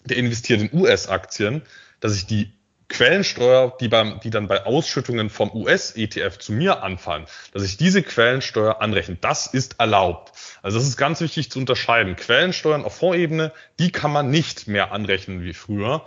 [0.05, 1.63] der investiert in US-Aktien,
[2.01, 2.53] dass ich die
[2.89, 8.03] Quellensteuer, die, beim, die dann bei Ausschüttungen vom US-ETF zu mir anfallen, dass ich diese
[8.03, 9.17] Quellensteuer anrechne.
[9.21, 10.33] Das ist erlaubt.
[10.63, 12.15] Also das ist ganz wichtig zu unterscheiden.
[12.15, 16.05] Quellensteuern auf Fondsebene, die kann man nicht mehr anrechnen wie früher.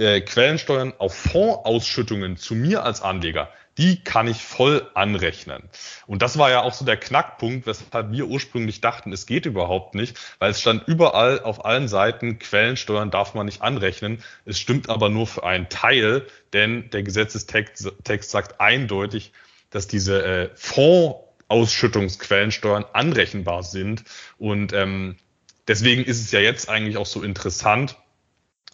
[0.00, 5.64] Äh, Quellensteuern auf Fondsausschüttungen zu mir als Anleger, die kann ich voll anrechnen.
[6.06, 9.94] Und das war ja auch so der Knackpunkt, weshalb wir ursprünglich dachten, es geht überhaupt
[9.94, 14.24] nicht, weil es stand überall auf allen Seiten, Quellensteuern darf man nicht anrechnen.
[14.46, 19.32] Es stimmt aber nur für einen Teil, denn der Gesetzestext Text sagt eindeutig,
[19.68, 24.04] dass diese äh, Fondsausschüttungsquellensteuern anrechenbar sind.
[24.38, 25.18] Und ähm,
[25.68, 27.98] deswegen ist es ja jetzt eigentlich auch so interessant,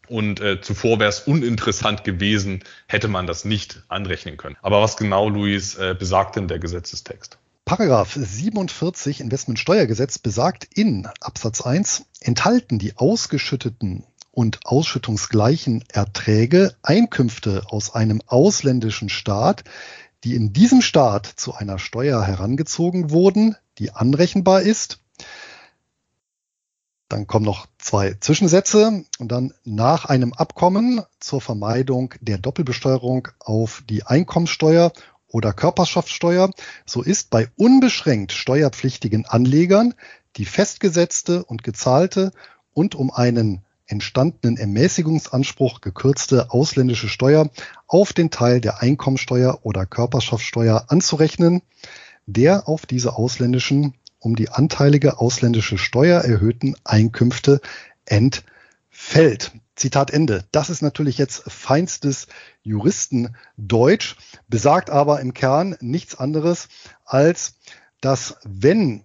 [0.09, 4.57] und äh, zuvor wäre es uninteressant gewesen, hätte man das nicht anrechnen können.
[4.63, 7.39] Aber was genau, Luis, äh, besagt denn der Gesetzestext?
[7.65, 17.93] Paragraph 47 Investmentsteuergesetz besagt in Absatz 1 enthalten die ausgeschütteten und ausschüttungsgleichen Erträge Einkünfte aus
[17.93, 19.65] einem ausländischen Staat,
[20.23, 25.01] die in diesem Staat zu einer Steuer herangezogen wurden, die anrechenbar ist
[27.09, 33.83] dann kommen noch zwei Zwischensätze und dann nach einem Abkommen zur Vermeidung der Doppelbesteuerung auf
[33.89, 34.93] die Einkommenssteuer
[35.29, 36.51] oder Körperschaftssteuer,
[36.85, 39.95] so ist bei unbeschränkt steuerpflichtigen Anlegern
[40.37, 42.33] die festgesetzte und gezahlte
[42.73, 47.51] und um einen entstandenen Ermäßigungsanspruch gekürzte ausländische Steuer
[47.87, 51.63] auf den Teil der Einkommensteuer oder Körperschaftssteuer anzurechnen,
[52.27, 57.61] der auf diese ausländischen um die anteilige ausländische Steuer erhöhten Einkünfte
[58.05, 59.53] entfällt.
[59.77, 60.45] Zitat Ende.
[60.53, 62.29] Das ist natürlich jetzt feinstes
[62.63, 64.17] Juristendeutsch,
[64.49, 66.69] besagt aber im Kern nichts anderes
[67.05, 67.57] als,
[68.01, 69.05] dass wenn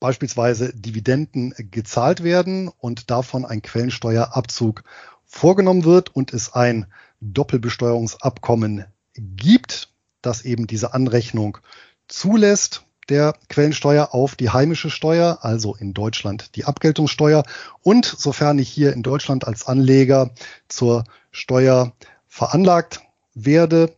[0.00, 4.82] beispielsweise Dividenden gezahlt werden und davon ein Quellensteuerabzug
[5.24, 6.86] vorgenommen wird und es ein
[7.20, 11.58] Doppelbesteuerungsabkommen gibt, das eben diese Anrechnung
[12.06, 17.44] zulässt, der Quellensteuer auf die heimische Steuer, also in Deutschland die Abgeltungssteuer.
[17.82, 20.30] Und sofern ich hier in Deutschland als Anleger
[20.68, 21.92] zur Steuer
[22.26, 23.00] veranlagt
[23.34, 23.94] werde,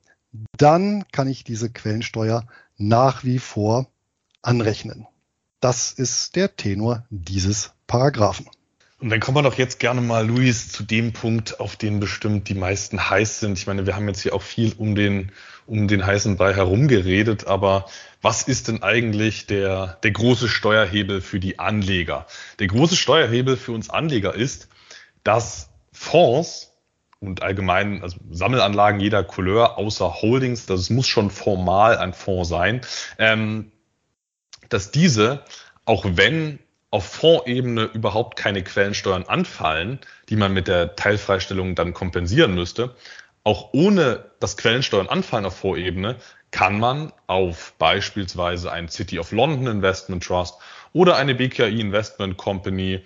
[0.56, 2.46] dann kann ich diese Quellensteuer
[2.76, 3.86] nach wie vor
[4.42, 5.06] anrechnen.
[5.60, 8.46] Das ist der Tenor dieses Paragraphen.
[9.00, 12.50] Und dann kommen wir doch jetzt gerne mal, Luis, zu dem Punkt, auf den bestimmt
[12.50, 13.58] die meisten heiß sind.
[13.58, 15.32] Ich meine, wir haben jetzt hier auch viel um den,
[15.66, 17.86] um den heißen Brei herumgeredet, aber
[18.20, 22.26] was ist denn eigentlich der, der große Steuerhebel für die Anleger?
[22.58, 24.68] Der große Steuerhebel für uns Anleger ist,
[25.24, 26.74] dass Fonds
[27.20, 32.82] und allgemein also Sammelanlagen jeder Couleur außer Holdings, das muss schon formal ein Fonds sein,
[33.18, 33.72] ähm,
[34.68, 35.42] dass diese,
[35.86, 36.58] auch wenn
[36.90, 42.94] auf Fondsebene überhaupt keine Quellensteuern anfallen, die man mit der Teilfreistellung dann kompensieren müsste,
[43.44, 46.16] auch ohne das Quellensteuern anfallen auf Fondsebene,
[46.50, 50.56] kann man auf beispielsweise ein City of London Investment Trust
[50.92, 53.04] oder eine BKI Investment Company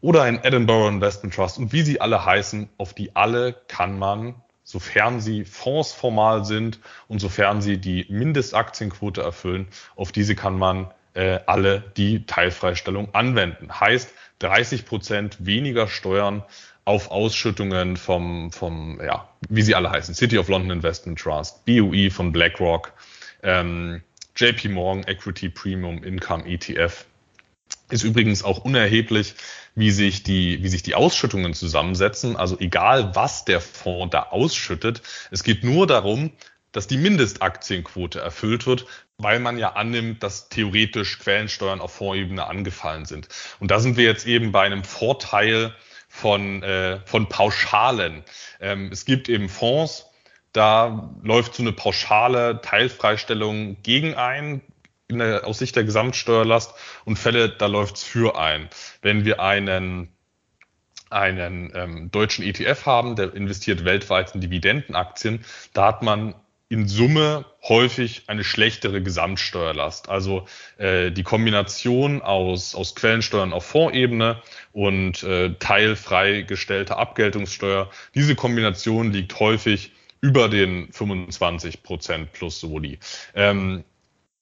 [0.00, 4.34] oder ein Edinburgh Investment Trust und wie sie alle heißen, auf die alle kann man,
[4.64, 10.90] sofern sie Fonds formal sind und sofern sie die Mindestaktienquote erfüllen, auf diese kann man
[11.14, 13.80] äh, alle die Teilfreistellung anwenden.
[13.80, 16.44] Heißt 30 Prozent weniger Steuern
[16.84, 22.10] auf Ausschüttungen vom, vom, ja, wie sie alle heißen, City of London Investment Trust, BUE
[22.10, 22.92] von BlackRock,
[23.42, 24.02] ähm,
[24.36, 27.04] JP Morgan Equity Premium Income ETF.
[27.90, 29.34] Ist übrigens auch unerheblich,
[29.74, 32.36] wie sich die, wie sich die Ausschüttungen zusammensetzen.
[32.36, 36.32] Also egal, was der Fonds da ausschüttet, es geht nur darum,
[36.72, 38.86] dass die Mindestaktienquote erfüllt wird,
[39.22, 43.28] weil man ja annimmt, dass theoretisch Quellensteuern auf Fondsebene angefallen sind.
[43.58, 45.74] Und da sind wir jetzt eben bei einem Vorteil
[46.08, 48.24] von, äh, von Pauschalen.
[48.60, 50.06] Ähm, es gibt eben Fonds,
[50.52, 54.62] da läuft so eine pauschale Teilfreistellung gegen ein,
[55.08, 58.68] in der, aus Sicht der Gesamtsteuerlast und Fälle, da läuft's für ein.
[59.02, 60.08] Wenn wir einen
[61.10, 66.34] einen ähm, deutschen ETF haben, der investiert weltweit in Dividendenaktien, da hat man
[66.70, 70.08] in Summe häufig eine schlechtere Gesamtsteuerlast.
[70.08, 70.46] Also
[70.78, 74.40] äh, die Kombination aus, aus Quellensteuern auf Fondsebene
[74.72, 83.00] und äh, teilfrei gestellter Abgeltungssteuer, diese Kombination liegt häufig über den 25 Prozent plus Soli.
[83.34, 83.82] Ähm,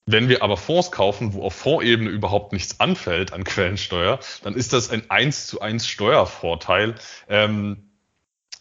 [0.04, 4.74] wenn wir aber Fonds kaufen, wo auf Fondsebene überhaupt nichts anfällt an Quellensteuer, dann ist
[4.74, 6.94] das ein 1 zu 1 Steuervorteil.
[7.28, 7.87] Ähm,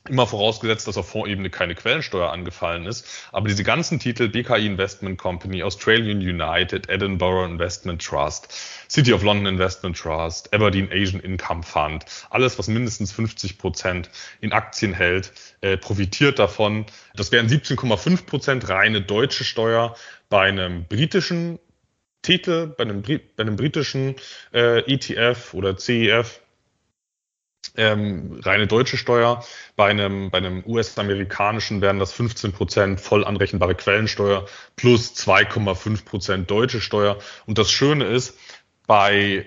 [0.09, 3.05] Immer vorausgesetzt, dass auf Fondsebene keine Quellensteuer angefallen ist.
[3.31, 8.53] Aber diese ganzen Titel, BKI Investment Company, Australian United, Edinburgh Investment Trust,
[8.89, 14.53] City of London Investment Trust, Aberdeen Asian Income Fund, alles, was mindestens 50 Prozent in
[14.53, 16.85] Aktien hält, äh, profitiert davon.
[17.15, 19.95] Das wären 17,5 Prozent reine deutsche Steuer
[20.29, 21.59] bei einem britischen
[22.21, 24.15] Titel, bei einem, bei einem britischen
[24.53, 26.41] äh, ETF oder CEF
[27.77, 29.45] ähm, reine deutsche Steuer.
[29.75, 36.51] Bei einem, bei einem US-amerikanischen wären das 15 Prozent voll anrechenbare Quellensteuer plus 2,5 Prozent
[36.51, 37.17] deutsche Steuer.
[37.45, 38.37] Und das Schöne ist,
[38.87, 39.45] bei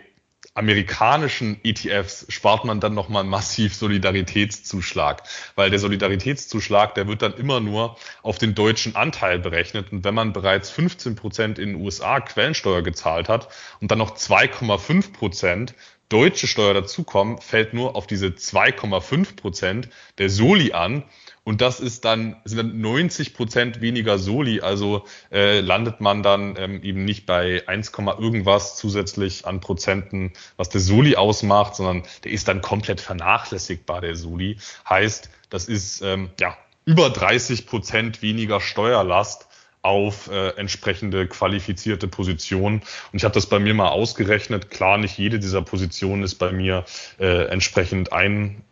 [0.55, 5.22] amerikanischen ETFs spart man dann nochmal massiv Solidaritätszuschlag,
[5.55, 9.93] weil der Solidaritätszuschlag, der wird dann immer nur auf den deutschen Anteil berechnet.
[9.93, 13.49] Und wenn man bereits 15 Prozent in den USA Quellensteuer gezahlt hat
[13.81, 15.74] und dann noch 2,5 Prozent
[16.11, 19.89] deutsche Steuer dazukommen, fällt nur auf diese 2,5 Prozent
[20.19, 21.05] der Soli an.
[21.43, 24.61] Und das ist dann, sind dann 90 Prozent weniger Soli.
[24.61, 30.69] Also äh, landet man dann ähm, eben nicht bei 1, irgendwas zusätzlich an Prozenten, was
[30.69, 34.59] der Soli ausmacht, sondern der ist dann komplett vernachlässigbar, der Soli.
[34.89, 39.50] Heißt, das ist ähm, ja über 30 Prozent weniger Steuerlast
[39.83, 42.83] auf äh, entsprechende qualifizierte Positionen.
[43.12, 44.70] Und ich habe das bei mir mal ausgerechnet.
[44.70, 46.85] Klar, nicht jede dieser Positionen ist bei mir
[47.18, 48.62] äh, entsprechend ein,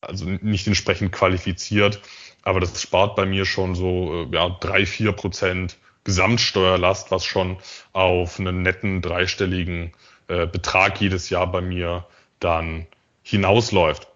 [0.00, 2.00] also nicht entsprechend qualifiziert,
[2.42, 7.58] aber das spart bei mir schon so äh, ja, drei, vier Prozent Gesamtsteuerlast, was schon
[7.92, 9.92] auf einen netten dreistelligen
[10.28, 12.06] äh, Betrag jedes Jahr bei mir
[12.40, 12.86] dann
[13.22, 14.08] hinausläuft.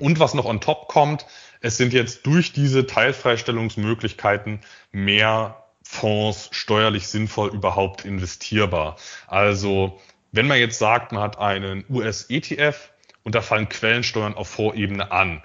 [0.00, 1.26] Und was noch on top kommt,
[1.62, 4.60] es sind jetzt durch diese Teilfreistellungsmöglichkeiten
[4.90, 8.96] mehr Fonds steuerlich sinnvoll überhaupt investierbar.
[9.28, 10.00] Also
[10.32, 12.90] wenn man jetzt sagt, man hat einen US-ETF
[13.22, 15.42] und da fallen Quellensteuern auf Vorebene an,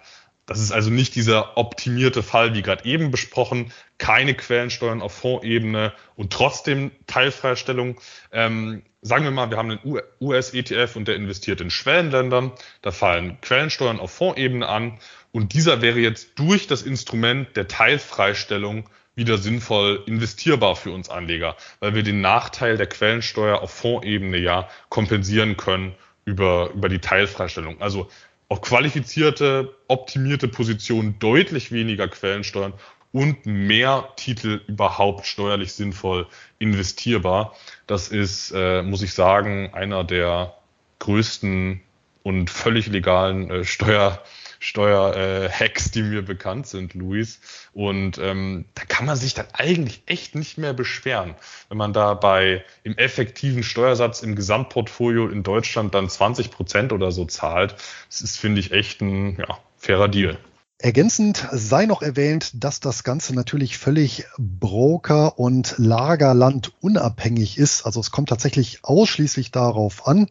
[0.48, 5.92] das ist also nicht dieser optimierte Fall, wie gerade eben besprochen, keine Quellensteuern auf Fondsebene
[6.16, 8.00] und trotzdem Teilfreistellung.
[8.32, 13.42] Ähm, sagen wir mal, wir haben einen US-ETF und der investiert in Schwellenländern, da fallen
[13.42, 15.00] Quellensteuern auf Fondsebene an
[15.32, 21.58] und dieser wäre jetzt durch das Instrument der Teilfreistellung wieder sinnvoll investierbar für uns Anleger,
[21.80, 27.82] weil wir den Nachteil der Quellensteuer auf Fondsebene ja kompensieren können über, über die Teilfreistellung.
[27.82, 28.10] Also
[28.48, 32.74] auf qualifizierte, optimierte Positionen deutlich weniger Quellensteuern
[33.12, 36.28] und mehr Titel überhaupt steuerlich sinnvoll
[36.60, 37.56] investierbar.
[37.88, 40.54] Das ist, äh, muss ich sagen, einer der
[41.00, 41.82] größten
[42.24, 44.22] und völlig legalen äh, Steuer,
[44.60, 47.40] Steuerhacks, äh, die mir bekannt sind, Luis.
[47.74, 51.36] Und ähm, da kann man sich dann eigentlich echt nicht mehr beschweren,
[51.70, 57.12] wenn man da bei im effektiven Steuersatz im Gesamtportfolio in Deutschland dann 20 Prozent oder
[57.12, 57.76] so zahlt.
[58.10, 60.38] Das ist, finde ich, echt ein ja, fairer Deal.
[60.80, 67.84] Ergänzend sei noch erwähnt, dass das Ganze natürlich völlig Broker- und Lagerland unabhängig ist.
[67.88, 70.28] Also es kommt tatsächlich ausschließlich darauf an,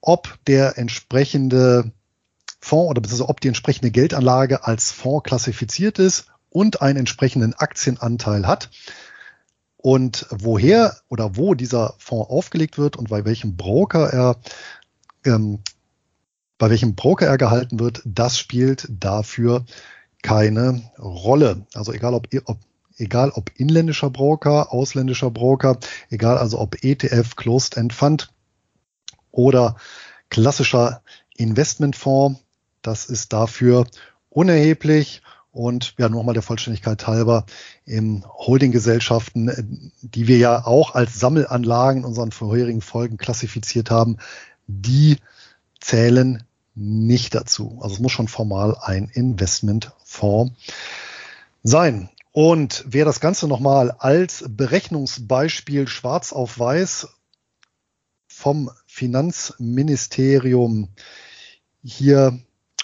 [0.00, 1.92] ob der entsprechende
[2.60, 8.46] Fonds oder beziehungsweise ob die entsprechende Geldanlage als Fonds klassifiziert ist und einen entsprechenden Aktienanteil
[8.46, 8.70] hat.
[9.76, 14.36] Und woher oder wo dieser Fonds aufgelegt wird und bei welchem Broker er
[15.24, 15.60] ähm,
[16.60, 19.64] bei welchem Broker er gehalten wird, das spielt dafür
[20.22, 21.66] keine Rolle.
[21.72, 22.58] Also egal ob, ob
[22.98, 25.78] egal ob inländischer Broker, ausländischer Broker,
[26.10, 28.30] egal also ob ETF, Closed End Fund
[29.30, 29.76] oder
[30.28, 31.02] klassischer
[31.34, 32.38] Investmentfonds,
[32.82, 33.86] das ist dafür
[34.28, 35.22] unerheblich.
[35.52, 37.44] Und ja, nochmal der Vollständigkeit halber,
[37.84, 44.18] im Holdinggesellschaften, die wir ja auch als Sammelanlagen in unseren vorherigen Folgen klassifiziert haben,
[44.68, 45.16] die
[45.80, 46.44] zählen
[46.76, 47.80] nicht dazu.
[47.82, 50.54] Also es muss schon formal ein Investmentfonds
[51.64, 52.10] sein.
[52.32, 57.08] Und wer das Ganze nochmal als Berechnungsbeispiel schwarz auf weiß
[58.28, 60.88] vom Finanzministerium
[61.82, 62.38] hier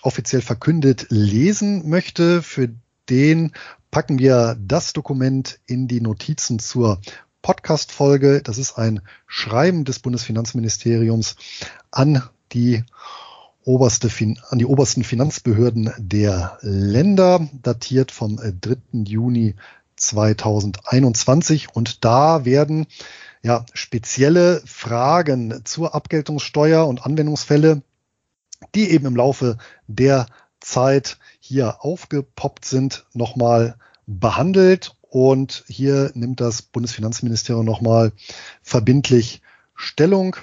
[0.06, 2.70] offiziell verkündet lesen möchte, für
[3.10, 3.52] den
[3.90, 7.00] packen wir das Dokument in die Notizen zur
[7.42, 8.40] Podcast-Folge.
[8.42, 11.36] Das ist ein Schreiben des Bundesfinanzministeriums
[11.90, 12.84] an die
[13.64, 14.08] oberste,
[14.48, 18.76] an die obersten Finanzbehörden der Länder, datiert vom 3.
[19.04, 19.56] Juni
[19.96, 21.74] 2021.
[21.74, 22.86] Und da werden
[23.42, 27.82] ja spezielle Fragen zur Abgeltungssteuer und Anwendungsfälle
[28.74, 30.26] die eben im Laufe der
[30.60, 33.76] Zeit hier aufgepoppt sind, nochmal
[34.06, 34.96] behandelt.
[35.02, 38.12] Und hier nimmt das Bundesfinanzministerium nochmal
[38.62, 39.42] verbindlich
[39.74, 40.36] Stellung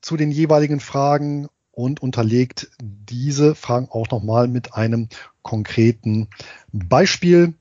[0.00, 1.48] zu den jeweiligen Fragen.
[1.76, 5.10] und unterlegt diese Fragen auch nochmal mit einem
[5.42, 6.28] konkreten
[6.72, 7.52] Beispiel.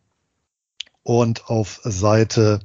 [1.04, 2.62] Und auf Seite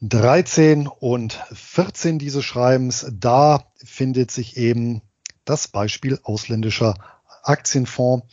[0.00, 5.02] 13 und 14 dieses Schreibens, da findet sich eben
[5.48, 6.94] das Beispiel ausländischer
[7.42, 8.26] Aktienfonds,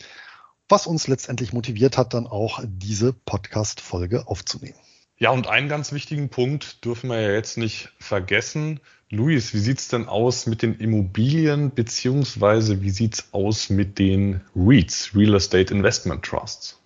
[0.67, 4.77] was uns letztendlich motiviert hat, dann auch diese Podcast-Folge aufzunehmen.
[5.17, 8.81] Ja, und einen ganz wichtigen Punkt dürfen wir ja jetzt nicht vergessen.
[9.09, 15.11] Luis, wie sieht's denn aus mit den Immobilien, beziehungsweise wie sieht's aus mit den REITs,
[15.15, 16.79] Real Estate Investment Trusts?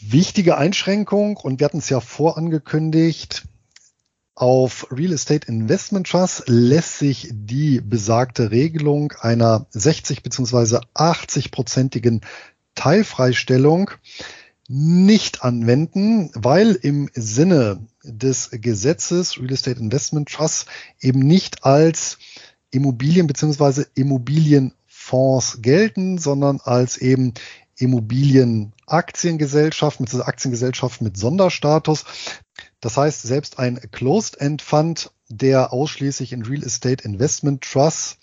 [0.00, 3.44] Wichtige Einschränkung, und wir hatten es ja vorangekündigt,
[4.34, 10.80] auf Real Estate Investment Trust lässt sich die besagte Regelung einer 60 bzw.
[10.94, 12.22] 80-prozentigen
[12.74, 13.90] Teilfreistellung
[14.68, 20.66] nicht anwenden, weil im Sinne des Gesetzes Real Estate Investment Trust
[21.00, 22.18] eben nicht als
[22.70, 23.86] Immobilien bzw.
[23.94, 27.34] Immobilienfonds gelten, sondern als eben
[27.76, 32.04] Immobilienaktiengesellschaft, mit Aktiengesellschaft mit Sonderstatus.
[32.80, 38.18] Das heißt, selbst ein Closed-End Fund, der ausschließlich in Real Estate Investment Trust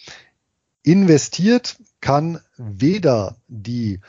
[0.84, 4.00] investiert, kann weder die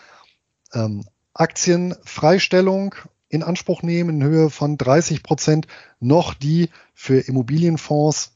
[0.72, 2.94] ähm, Aktienfreistellung
[3.28, 5.66] in Anspruch nehmen in Höhe von 30 Prozent,
[6.01, 8.32] noch die für Immobilienfonds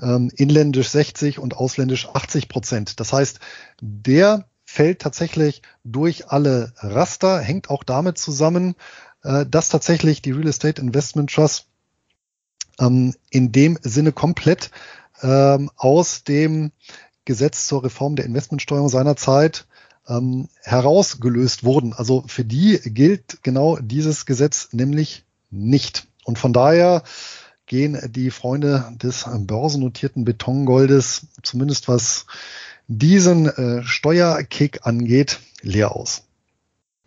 [0.00, 3.00] ähm, inländisch 60 und ausländisch 80 Prozent.
[3.00, 3.40] Das heißt,
[3.80, 8.74] der fällt tatsächlich durch alle Raster, hängt auch damit zusammen,
[9.46, 11.66] dass tatsächlich die Real Estate Investment Trust
[12.78, 14.70] ähm, in dem Sinne komplett
[15.22, 16.72] ähm, aus dem
[17.24, 19.66] Gesetz zur Reform der Investmentsteuerung seinerzeit
[20.08, 21.92] ähm, herausgelöst wurden.
[21.92, 26.06] Also für die gilt genau dieses Gesetz nämlich nicht.
[26.24, 27.02] Und von daher
[27.66, 32.26] gehen die Freunde des börsennotierten Betongoldes, zumindest was
[32.86, 36.25] diesen äh, Steuerkick angeht, leer aus.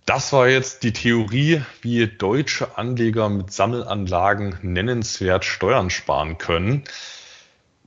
[0.06, 6.84] Das war jetzt die Theorie, wie deutsche Anleger mit Sammelanlagen nennenswert Steuern sparen können.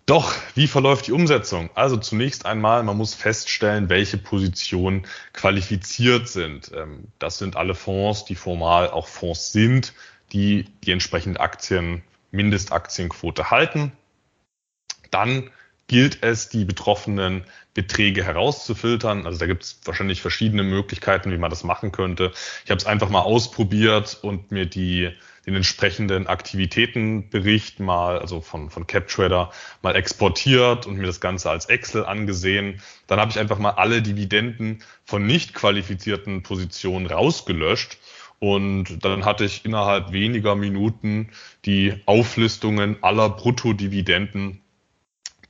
[0.06, 1.70] Doch, wie verläuft die Umsetzung?
[1.74, 6.72] Also zunächst einmal, man muss feststellen, welche Positionen qualifiziert sind.
[6.74, 9.92] Ähm, das sind alle Fonds, die formal auch Fonds sind,
[10.32, 12.02] die die entsprechende Aktien,
[12.32, 13.92] Mindestaktienquote halten.
[15.10, 15.50] Dann
[15.93, 19.26] gilt es, die betroffenen Beträge herauszufiltern.
[19.26, 22.32] Also da gibt es wahrscheinlich verschiedene Möglichkeiten, wie man das machen könnte.
[22.64, 25.11] Ich habe es einfach mal ausprobiert und mir die,
[25.45, 29.51] den entsprechenden Aktivitätenbericht mal, also von, von CapTrader,
[29.82, 32.80] mal exportiert und mir das Ganze als Excel angesehen.
[33.07, 37.99] Dann habe ich einfach mal alle Dividenden von nicht qualifizierten Positionen rausgelöscht.
[38.38, 41.28] Und dann hatte ich innerhalb weniger Minuten
[41.66, 44.62] die Auflistungen aller Bruttodividenden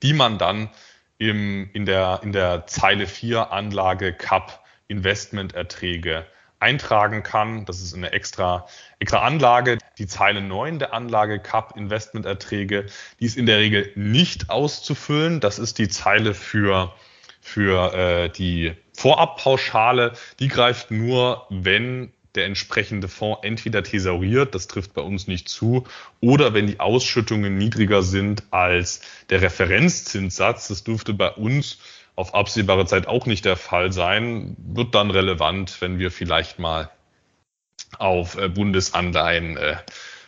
[0.03, 0.71] die man dann
[1.19, 6.27] im, in, der, in der Zeile 4 Anlage Cup Investmenterträge
[6.59, 7.65] eintragen kann.
[7.65, 8.67] Das ist eine extra,
[8.99, 9.79] extra Anlage.
[9.99, 12.87] Die Zeile 9 der Anlage Cup Investmenterträge,
[13.21, 15.41] die ist in der Regel nicht auszufüllen.
[15.41, 16.93] Das ist die Zeile für,
[17.41, 20.13] für äh, die Vorabpauschale.
[20.39, 25.85] Die greift nur, wenn der entsprechende Fonds entweder thesauriert, das trifft bei uns nicht zu,
[26.21, 31.79] oder wenn die Ausschüttungen niedriger sind als der Referenzzinssatz, das dürfte bei uns
[32.15, 36.91] auf absehbare Zeit auch nicht der Fall sein, wird dann relevant, wenn wir vielleicht mal
[37.99, 39.77] auf äh, Bundesanleihen äh,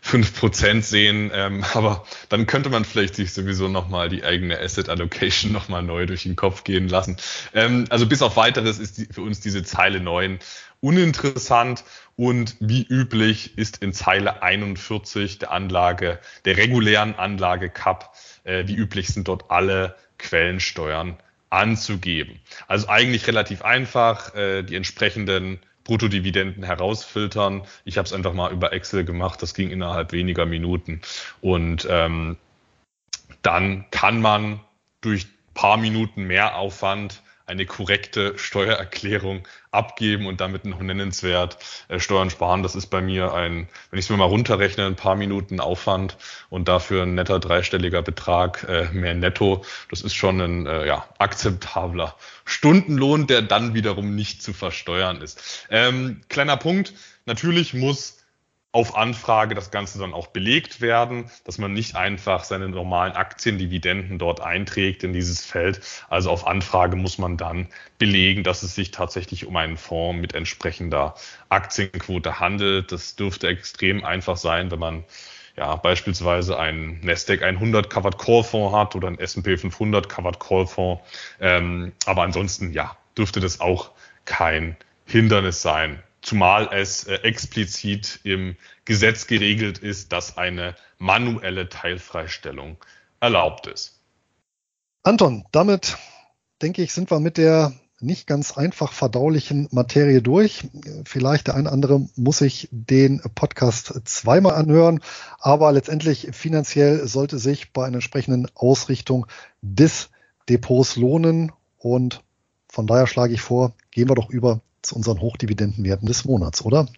[0.05, 5.53] 5% sehen, ähm, aber dann könnte man vielleicht sich sowieso nochmal die eigene Asset Allocation
[5.53, 7.17] nochmal neu durch den Kopf gehen lassen.
[7.55, 10.39] Ähm, also bis auf weiteres ist für uns diese Zeile 9
[10.85, 11.83] uninteressant
[12.15, 18.15] und wie üblich ist in Zeile 41 der Anlage, der regulären Anlage CAP,
[18.45, 21.17] äh, wie üblich sind dort alle Quellensteuern
[21.49, 22.39] anzugeben.
[22.69, 27.63] Also eigentlich relativ einfach, äh, die entsprechenden Bruttodividenden herausfiltern.
[27.85, 31.01] Ich habe es einfach mal über Excel gemacht, das ging innerhalb weniger Minuten
[31.41, 32.37] und ähm,
[33.41, 34.61] dann kann man
[35.01, 42.31] durch paar Minuten mehr Aufwand eine korrekte Steuererklärung abgeben und damit noch nennenswert äh, Steuern
[42.31, 42.63] sparen.
[42.63, 46.17] Das ist bei mir ein, wenn ich es mir mal runterrechne, ein paar Minuten Aufwand
[46.49, 49.65] und dafür ein netter dreistelliger Betrag äh, mehr netto.
[49.91, 52.15] Das ist schon ein äh, ja, akzeptabler
[52.45, 55.67] Stundenlohn, der dann wiederum nicht zu versteuern ist.
[55.71, 56.95] Ähm, kleiner Punkt,
[57.27, 58.24] natürlich muss
[58.75, 64.19] auf Anfrage das Ganze dann auch belegt werden, dass man nicht einfach seine normalen Aktiendividenden
[64.19, 65.81] dort einträgt in dieses Feld.
[66.09, 67.69] Also auf Anfrage muss man dann
[67.99, 71.15] belegen, dass es sich tatsächlich um einen Fonds mit entsprechender
[71.51, 72.91] Aktienquote handelt.
[72.91, 75.05] Das dürfte extrem einfach sein, wenn man
[75.57, 80.67] ja beispielsweise ein Nasdaq 100 Covered Call Fonds hat oder ein S&P 500 Covered Call
[80.67, 81.01] Fonds.
[81.41, 83.93] Ähm, aber ansonsten ja dürfte das auch
[84.25, 92.79] kein Hindernis sein, zumal es äh, explizit im Gesetz geregelt ist, dass eine manuelle Teilfreistellung
[93.21, 94.01] erlaubt ist.
[95.03, 95.99] Anton, damit
[96.63, 100.65] denke ich, sind wir mit der nicht ganz einfach verdaulichen Materie durch.
[101.05, 105.01] Vielleicht der eine andere muss sich den Podcast zweimal anhören,
[105.39, 109.27] aber letztendlich finanziell sollte sich bei einer entsprechenden Ausrichtung
[109.63, 110.11] des
[110.49, 112.23] Depots lohnen und
[112.69, 116.89] von daher schlage ich vor, gehen wir doch über zu unseren Hochdividendenwerten des Monats, oder?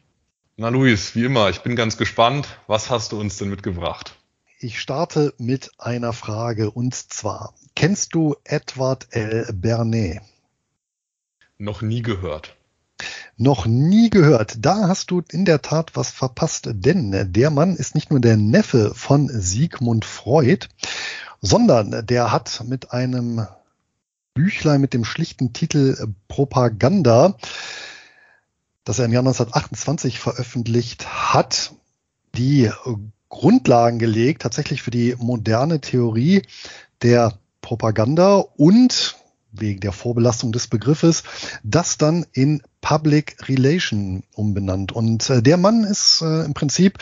[0.57, 2.49] Na Luis, wie immer, ich bin ganz gespannt.
[2.66, 4.16] Was hast du uns denn mitgebracht?
[4.59, 9.47] Ich starte mit einer Frage und zwar, kennst du Edward L.
[9.53, 10.22] Bernet?
[11.59, 12.57] Noch nie gehört.
[13.37, 14.57] Noch nie gehört.
[14.61, 18.39] Da hast du in der Tat was verpasst, denn der Mann ist nicht nur der
[18.39, 20.68] Neffe von Sigmund Freud,
[21.43, 23.47] sondern der hat mit einem
[24.37, 25.97] Büchlein mit dem schlichten Titel
[26.28, 27.37] Propaganda,
[28.84, 31.72] das er im Jahr 1928 veröffentlicht hat,
[32.37, 32.70] die
[33.30, 36.43] Grundlagen gelegt, tatsächlich für die moderne Theorie
[37.01, 39.16] der Propaganda und
[39.53, 41.22] wegen der Vorbelastung des Begriffes,
[41.64, 44.93] das dann in Public Relation umbenannt.
[44.93, 46.99] Und äh, der Mann ist äh, im Prinzip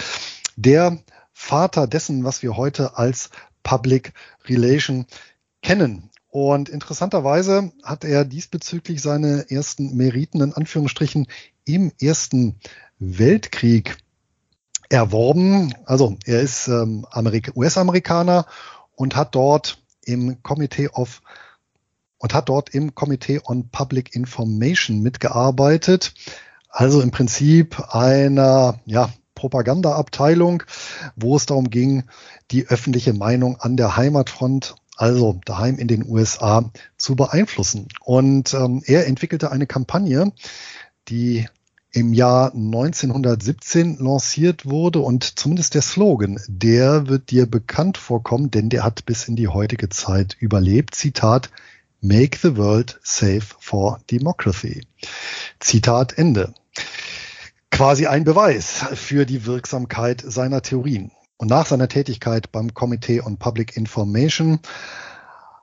[0.55, 0.99] der
[1.33, 3.31] Vater dessen, was wir heute als
[3.65, 4.13] Public
[4.47, 5.07] Relation
[5.63, 6.11] kennen.
[6.35, 11.29] Und interessanterweise hat er diesbezüglich seine ersten Meriten in Anführungsstrichen
[11.65, 12.57] im Ersten
[12.99, 13.99] Weltkrieg
[14.89, 15.73] erworben.
[15.85, 17.07] Also er ist ähm,
[17.55, 18.47] US-Amerikaner
[18.97, 21.23] und hat dort im Committee of
[22.19, 26.15] und hat dort im Committee on Public Information mitgearbeitet.
[26.69, 30.65] Also im Prinzip einer ja, Propagandaabteilung,
[31.15, 32.03] wo es darum ging,
[32.51, 37.89] die öffentliche Meinung an der Heimatfront, also daheim in den USA, zu beeinflussen.
[38.01, 40.33] Und ähm, er entwickelte eine Kampagne,
[41.09, 41.47] die
[41.93, 48.69] im Jahr 1917 lanciert wurde und zumindest der Slogan, der wird dir bekannt vorkommen, denn
[48.69, 50.97] der hat bis in die heutige Zeit überlebt.
[50.97, 51.51] Zitat,
[52.01, 54.83] Make the world safe for democracy.
[55.61, 56.53] Zitat Ende.
[57.71, 61.13] Quasi ein Beweis für die Wirksamkeit seiner Theorien.
[61.45, 64.61] Und nach seiner Tätigkeit beim Committee on Public Information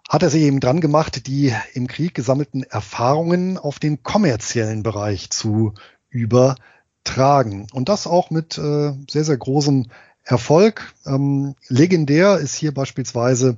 [0.08, 5.32] hat er sich eben dran gemacht, die im Krieg gesammelten Erfahrungen auf den kommerziellen Bereich
[5.32, 5.74] zu
[6.12, 7.66] übertragen.
[7.74, 9.88] Und das auch mit äh, sehr, sehr großem
[10.22, 10.94] Erfolg.
[11.08, 13.58] Ähm, legendär ist hier beispielsweise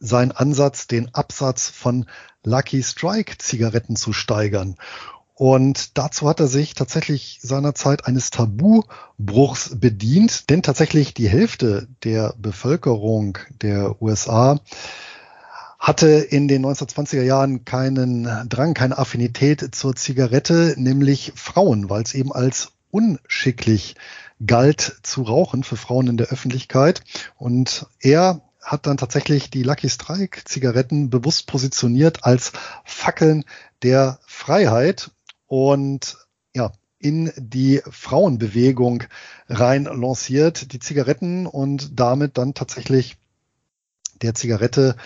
[0.00, 2.06] sein Ansatz, den Absatz von
[2.42, 4.74] Lucky Strike Zigaretten zu steigern.
[5.38, 12.34] Und dazu hat er sich tatsächlich seinerzeit eines Tabubruchs bedient, denn tatsächlich die Hälfte der
[12.36, 14.58] Bevölkerung der USA
[15.78, 22.14] hatte in den 1920er Jahren keinen Drang, keine Affinität zur Zigarette, nämlich Frauen, weil es
[22.14, 23.94] eben als unschicklich
[24.44, 27.02] galt zu rauchen für Frauen in der Öffentlichkeit.
[27.36, 32.50] Und er hat dann tatsächlich die Lucky Strike Zigaretten bewusst positioniert als
[32.84, 33.44] Fackeln
[33.84, 35.12] der Freiheit
[35.48, 36.16] und
[36.54, 36.70] ja,
[37.00, 39.04] in die Frauenbewegung
[39.48, 43.16] rein lanciert, die Zigaretten und damit dann tatsächlich
[44.22, 44.96] der Zigarette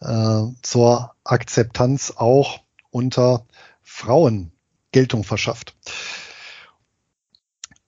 [0.00, 3.46] äh, zur Akzeptanz auch unter
[3.82, 4.52] Frauen
[4.92, 5.76] Geltung verschafft.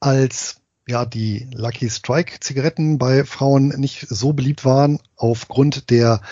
[0.00, 6.22] Als ja die Lucky Strike Zigaretten bei Frauen nicht so beliebt waren aufgrund der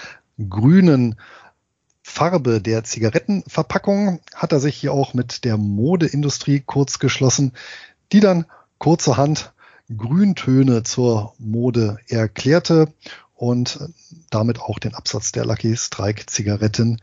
[0.49, 1.17] grünen
[2.17, 7.53] Farbe der Zigarettenverpackung, hat er sich hier auch mit der Modeindustrie kurz geschlossen,
[8.11, 8.47] die dann
[8.79, 9.53] kurzerhand
[9.95, 12.91] Grüntöne zur Mode erklärte
[13.35, 13.81] und
[14.31, 17.03] damit auch den Absatz der Lucky Strike Zigaretten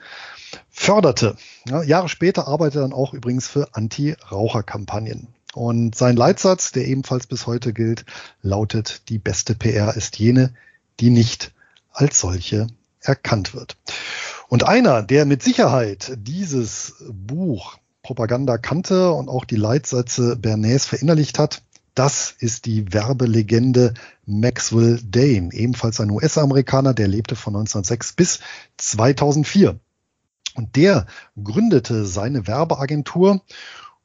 [0.72, 1.38] förderte.
[1.70, 5.28] Ja, Jahre später arbeitete er dann auch übrigens für Anti-Raucher-Kampagnen.
[5.54, 8.04] Und sein Leitsatz, der ebenfalls bis heute gilt,
[8.42, 10.56] lautet, die beste PR ist jene,
[11.00, 11.52] die nicht
[11.92, 12.66] als solche
[13.00, 13.78] erkannt wird.
[14.48, 21.40] Und einer, der mit Sicherheit dieses Buch Propaganda kannte und auch die Leitsätze Bernays verinnerlicht
[21.40, 21.64] hat,
[21.96, 23.94] das ist die Werbelegende
[24.26, 28.40] Maxwell Dane, ebenfalls ein US-Amerikaner, der lebte von 1906 bis
[28.78, 29.80] 2004.
[30.56, 31.06] Und der
[31.42, 33.42] gründete seine Werbeagentur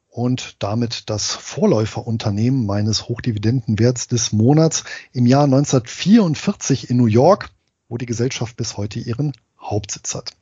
[0.09, 7.51] und damit das Vorläuferunternehmen meines Hochdividendenwerts des Monats im Jahr 1944 in New York,
[7.89, 10.33] wo die Gesellschaft bis heute ihren Hauptsitz hat.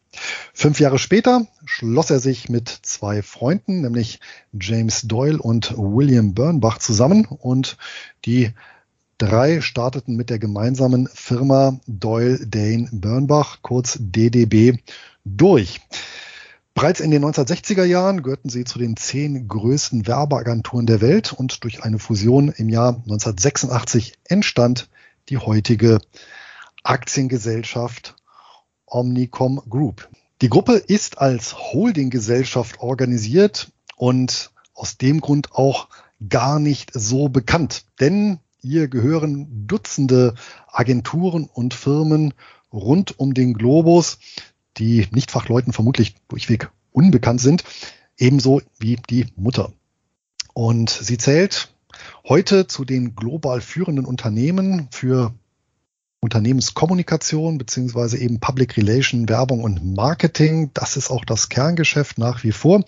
[0.55, 4.21] Fünf Jahre später schloss er sich mit zwei Freunden, nämlich
[4.59, 7.77] James Doyle und William Burnbach zusammen und
[8.25, 8.53] die
[9.19, 14.79] drei starteten mit der gemeinsamen Firma Doyle Dane Bernbach, kurz DDB,
[15.25, 15.81] durch.
[16.75, 21.64] Bereits in den 1960er Jahren gehörten sie zu den zehn größten Werbeagenturen der Welt und
[21.64, 24.89] durch eine Fusion im Jahr 1986 entstand
[25.31, 26.01] die heutige
[26.83, 28.16] Aktiengesellschaft
[28.87, 30.09] Omnicom Group.
[30.43, 35.89] Die Gruppe ist als Holdinggesellschaft organisiert und aus dem Grund auch
[36.28, 40.34] gar nicht so bekannt, denn ihr gehören Dutzende
[40.68, 42.34] Agenturen und Firmen
[42.72, 44.18] rund um den Globus,
[44.76, 47.64] die Nichtfachleuten vermutlich durchweg unbekannt sind,
[48.18, 49.72] ebenso wie die Mutter.
[50.53, 51.72] Und sie zählt
[52.28, 55.34] heute zu den global führenden Unternehmen für
[56.27, 60.72] Unternehmenskommunikation beziehungsweise eben Public Relation, Werbung und Marketing.
[60.74, 62.83] Das ist auch das Kerngeschäft nach wie vor.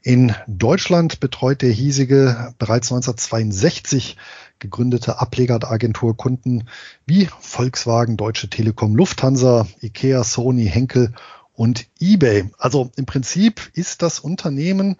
[0.00, 4.16] In Deutschland betreut der hiesige bereits 1962
[4.58, 6.66] gegründete Ableger der Agentur Kunden
[7.04, 11.12] wie Volkswagen, Deutsche Telekom, Lufthansa, Ikea, Sony, Henkel
[11.52, 12.50] und eBay.
[12.56, 14.96] Also im Prinzip ist das Unternehmen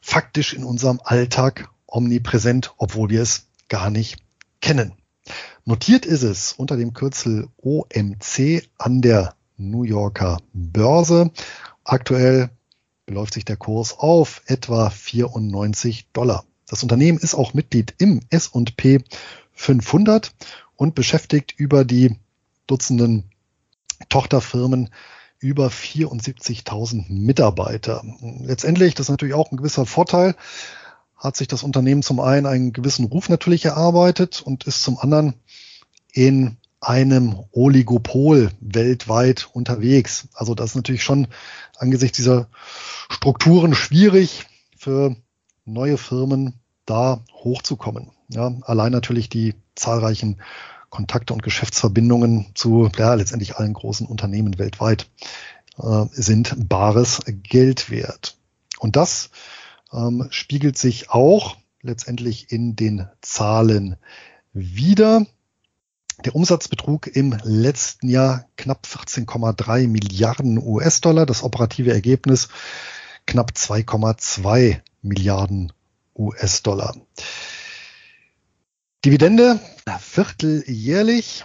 [0.00, 4.16] faktisch in unserem Alltag omnipräsent, obwohl wir es gar nicht
[4.62, 4.94] kennen.
[5.64, 11.30] Notiert ist es unter dem Kürzel OMC an der New Yorker Börse.
[11.84, 12.50] Aktuell
[13.06, 16.44] beläuft sich der Kurs auf etwa 94 Dollar.
[16.66, 19.02] Das Unternehmen ist auch Mitglied im S&P
[19.52, 20.32] 500
[20.76, 22.16] und beschäftigt über die
[22.66, 23.30] Dutzenden
[24.08, 24.90] Tochterfirmen
[25.38, 28.02] über 74.000 Mitarbeiter.
[28.40, 30.34] Letztendlich, das ist natürlich auch ein gewisser Vorteil,
[31.24, 35.34] hat sich das Unternehmen zum einen einen gewissen Ruf natürlich erarbeitet und ist zum anderen
[36.12, 40.28] in einem Oligopol weltweit unterwegs.
[40.34, 41.28] Also das ist natürlich schon
[41.78, 42.48] angesichts dieser
[43.08, 44.46] Strukturen schwierig
[44.76, 45.16] für
[45.64, 48.10] neue Firmen da hochzukommen.
[48.28, 50.42] Ja, allein natürlich die zahlreichen
[50.90, 55.08] Kontakte und Geschäftsverbindungen zu ja, letztendlich allen großen Unternehmen weltweit
[55.78, 58.36] äh, sind bares Geld wert.
[58.78, 59.30] Und das
[59.94, 63.96] ähm, spiegelt sich auch letztendlich in den Zahlen
[64.52, 65.26] wieder.
[66.24, 72.48] Der Umsatz betrug im letzten Jahr knapp 14,3 Milliarden US-Dollar, das operative Ergebnis
[73.26, 75.72] knapp 2,2 Milliarden
[76.16, 76.96] US-Dollar.
[79.04, 79.60] Dividende
[79.98, 81.44] vierteljährlich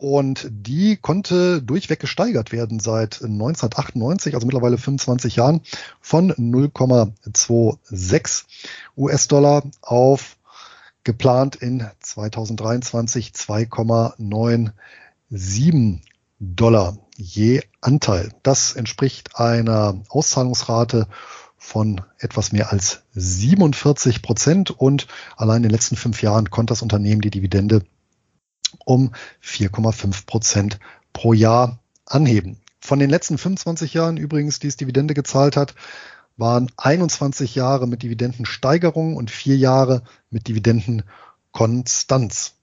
[0.00, 5.60] und die konnte durchweg gesteigert werden seit 1998, also mittlerweile 25 Jahren,
[6.00, 8.44] von 0,26
[8.96, 10.38] US-Dollar auf
[11.04, 16.00] geplant in 2023 2,97
[16.38, 18.32] Dollar je Anteil.
[18.42, 21.08] Das entspricht einer Auszahlungsrate
[21.58, 26.80] von etwas mehr als 47 Prozent und allein in den letzten fünf Jahren konnte das
[26.80, 27.82] Unternehmen die Dividende
[28.84, 29.12] um
[29.42, 30.78] 4,5 Prozent
[31.12, 32.58] pro Jahr anheben.
[32.80, 35.74] Von den letzten 25 Jahren übrigens, die es Dividende gezahlt hat,
[36.36, 42.54] waren 21 Jahre mit Dividendensteigerung und vier Jahre mit Dividendenkonstanz.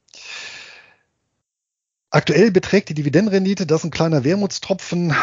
[2.10, 5.14] Aktuell beträgt die Dividendenrendite, das ist ein kleiner Wermutstropfen,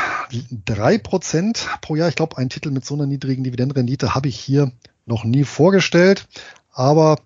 [0.65, 2.09] drei Prozent pro Jahr.
[2.09, 4.71] Ich glaube, einen Titel mit so einer niedrigen Dividendenrendite habe ich hier
[5.07, 6.29] noch nie vorgestellt.
[6.71, 7.19] Aber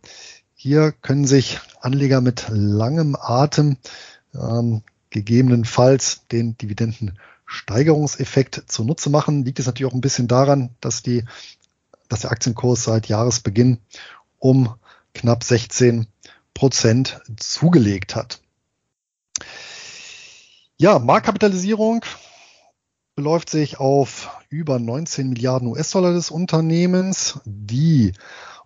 [0.61, 3.77] hier können sich Anleger mit langem Atem
[4.35, 9.45] ähm, gegebenenfalls den Dividendensteigerungseffekt zunutze machen.
[9.45, 11.23] Liegt es natürlich auch ein bisschen daran, dass die,
[12.09, 13.79] dass der Aktienkurs seit Jahresbeginn
[14.41, 14.75] um
[15.15, 16.09] knapp 16
[16.55, 18.41] Prozent zugelegt hat.
[20.77, 22.05] Ja, Marktkapitalisierung
[23.15, 27.39] beläuft sich auf über 19 Milliarden US-Dollar des Unternehmens.
[27.45, 28.13] Die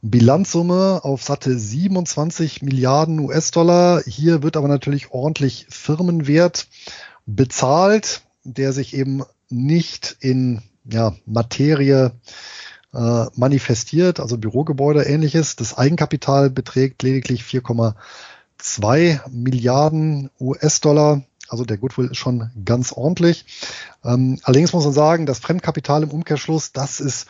[0.03, 4.03] Bilanzsumme auf satte 27 Milliarden US-Dollar.
[4.05, 6.67] Hier wird aber natürlich ordentlich Firmenwert
[7.25, 12.11] bezahlt, der sich eben nicht in ja, Materie
[12.93, 15.55] äh, manifestiert, also Bürogebäude ähnliches.
[15.55, 21.23] Das Eigenkapital beträgt lediglich 4,2 Milliarden US-Dollar.
[21.49, 23.45] Also der Goodwill ist schon ganz ordentlich.
[24.05, 27.29] Ähm, allerdings muss man sagen, das Fremdkapital im Umkehrschluss, das ist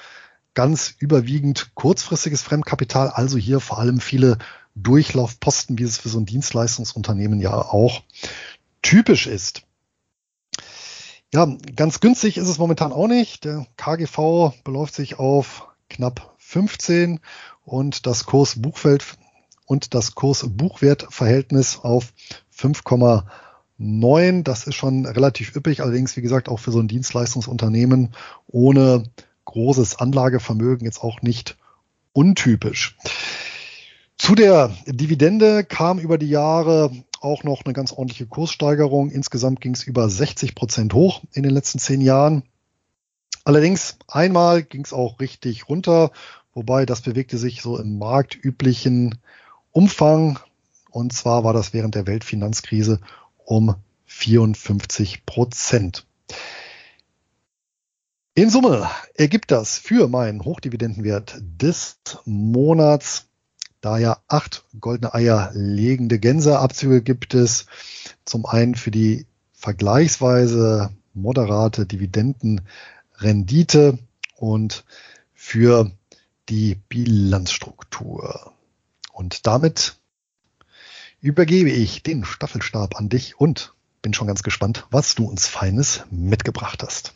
[0.54, 4.38] ganz überwiegend kurzfristiges Fremdkapital, also hier vor allem viele
[4.74, 8.02] Durchlaufposten, wie es für so ein Dienstleistungsunternehmen ja auch
[8.82, 9.62] typisch ist.
[11.32, 11.46] Ja,
[11.76, 13.44] ganz günstig ist es momentan auch nicht.
[13.44, 17.20] Der KGV beläuft sich auf knapp 15
[17.64, 19.04] und das Kurs-Buchfeld
[19.64, 22.12] und das Kurs-Buchwert-Verhältnis auf
[22.54, 23.24] 5,9
[23.78, 24.44] neun.
[24.44, 28.14] Das ist schon relativ üppig, allerdings wie gesagt auch für so ein Dienstleistungsunternehmen
[28.46, 29.04] ohne
[29.44, 31.56] großes Anlagevermögen jetzt auch nicht
[32.12, 32.96] untypisch.
[34.16, 36.90] Zu der Dividende kam über die Jahre
[37.20, 39.10] auch noch eine ganz ordentliche Kurssteigerung.
[39.10, 42.42] Insgesamt ging es über 60 Prozent hoch in den letzten zehn Jahren.
[43.44, 46.12] Allerdings einmal ging es auch richtig runter,
[46.54, 49.18] wobei das bewegte sich so im marktüblichen
[49.72, 50.38] Umfang.
[50.90, 53.00] Und zwar war das während der Weltfinanzkrise
[53.44, 53.74] um
[54.06, 56.06] 54 Prozent.
[58.34, 63.26] In Summe ergibt das für meinen Hochdividendenwert des Monats,
[63.82, 67.66] da ja acht goldene Eier legende Gänseabzüge gibt es,
[68.24, 73.98] zum einen für die vergleichsweise moderate Dividendenrendite
[74.36, 74.86] und
[75.34, 75.90] für
[76.48, 78.54] die Bilanzstruktur.
[79.12, 79.96] Und damit
[81.20, 86.04] übergebe ich den Staffelstab an dich und bin schon ganz gespannt, was du uns Feines
[86.10, 87.12] mitgebracht hast.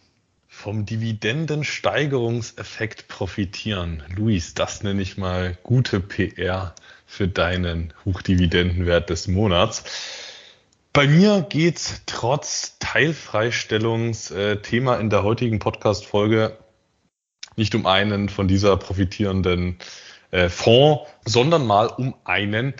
[0.67, 4.03] Vom Dividendensteigerungseffekt profitieren.
[4.17, 6.75] Luis, das nenne ich mal gute PR
[7.07, 9.85] für deinen Hochdividendenwert des Monats.
[10.93, 16.59] Bei mir geht's trotz Teilfreistellungsthema in der heutigen Podcast-Folge
[17.55, 19.79] nicht um einen von dieser profitierenden
[20.33, 22.75] äh, Fonds, sondern mal um einen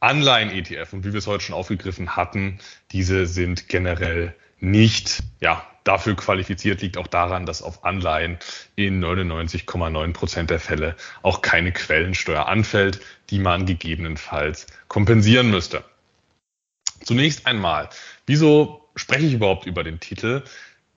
[0.00, 0.92] Anleihen-ETF.
[0.92, 2.58] Und wie wir es heute schon aufgegriffen hatten,
[2.90, 8.38] diese sind generell nicht ja, dafür qualifiziert, liegt auch daran, dass auf Anleihen
[8.76, 15.82] in 99,9 Prozent der Fälle auch keine Quellensteuer anfällt, die man gegebenenfalls kompensieren müsste.
[17.02, 17.88] Zunächst einmal,
[18.26, 20.42] wieso spreche ich überhaupt über den Titel?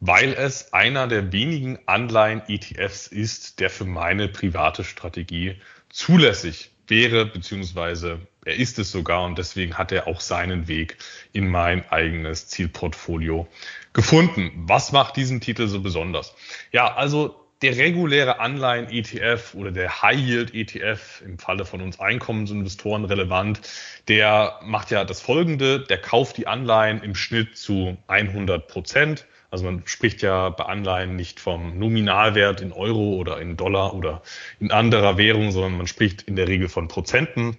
[0.02, 5.56] Weil es einer der wenigen Anleihen-ETFs ist, der für meine private Strategie
[5.90, 10.98] zulässig wäre, beziehungsweise er ist es sogar und deswegen hat er auch seinen Weg
[11.32, 13.48] in mein eigenes Zielportfolio
[13.94, 14.52] gefunden.
[14.68, 16.34] Was macht diesen Titel so besonders?
[16.72, 23.62] Ja, also der reguläre Anleihen-ETF oder der High-Yield-ETF im Falle von uns Einkommensinvestoren relevant,
[24.08, 29.28] der macht ja das Folgende, der kauft die Anleihen im Schnitt zu 100 Prozent.
[29.52, 34.24] Also man spricht ja bei Anleihen nicht vom Nominalwert in Euro oder in Dollar oder
[34.60, 37.58] in anderer Währung, sondern man spricht in der Regel von Prozenten.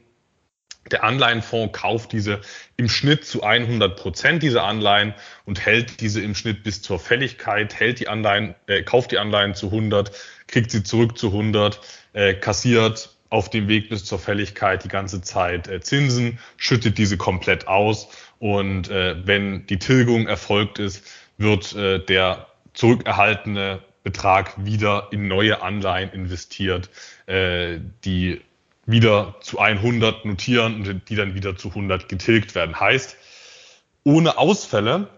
[0.91, 2.41] Der Anleihenfonds kauft diese
[2.77, 5.15] im Schnitt zu 100 Prozent diese Anleihen
[5.45, 9.55] und hält diese im Schnitt bis zur Fälligkeit, hält die Anleihen, äh, kauft die Anleihen
[9.55, 10.11] zu 100,
[10.49, 11.81] kriegt sie zurück zu 100,
[12.15, 17.17] äh, kassiert auf dem Weg bis zur Fälligkeit die ganze Zeit äh, Zinsen, schüttet diese
[17.17, 18.09] komplett aus
[18.39, 21.07] und äh, wenn die Tilgung erfolgt ist,
[21.39, 26.91] wird äh, der zurückerhaltene Betrag wieder in neue Anleihen investiert,
[27.27, 28.41] äh, die
[28.87, 32.79] wieder zu 100 notieren und die dann wieder zu 100 getilgt werden.
[32.79, 33.17] Heißt,
[34.05, 35.09] ohne Ausfälle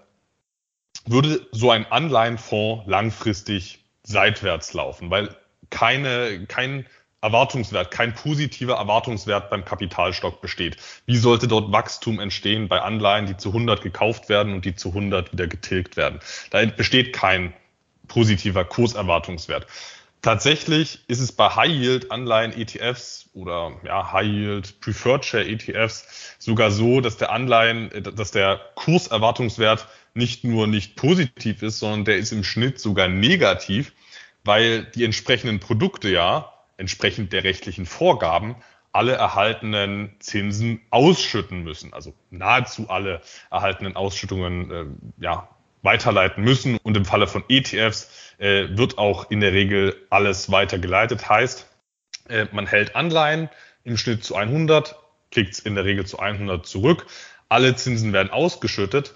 [1.06, 5.34] würde so ein Anleihenfonds langfristig seitwärts laufen, weil
[5.70, 6.86] keine, kein
[7.20, 10.76] Erwartungswert, kein positiver Erwartungswert beim Kapitalstock besteht.
[11.06, 14.90] Wie sollte dort Wachstum entstehen bei Anleihen, die zu 100 gekauft werden und die zu
[14.90, 16.20] 100 wieder getilgt werden?
[16.50, 17.54] Da besteht kein
[18.08, 19.66] positiver Kurserwartungswert.
[20.25, 26.35] Tatsächlich ist es bei High Yield Anleihen ETFs oder ja, High Yield Preferred Share ETFs
[26.39, 32.16] sogar so, dass der Anleihen, dass der Kurserwartungswert nicht nur nicht positiv ist, sondern der
[32.16, 33.93] ist im Schnitt sogar negativ,
[34.45, 38.57] weil die entsprechenden Produkte ja entsprechend der rechtlichen Vorgaben
[38.93, 43.20] alle erhaltenen Zinsen ausschütten müssen, also nahezu alle
[43.51, 44.87] erhaltenen Ausschüttungen äh,
[45.22, 45.51] ja,
[45.85, 46.78] weiterleiten müssen.
[46.82, 48.09] Und im Falle von ETFs
[48.39, 51.28] äh, wird auch in der Regel alles weitergeleitet.
[51.28, 51.66] Heißt,
[52.28, 53.49] äh, man hält Anleihen
[53.85, 54.97] im Schnitt zu 100,
[55.30, 57.07] kriegt es in der Regel zu 100 zurück.
[57.49, 59.14] Alle Zinsen werden ausgeschüttet.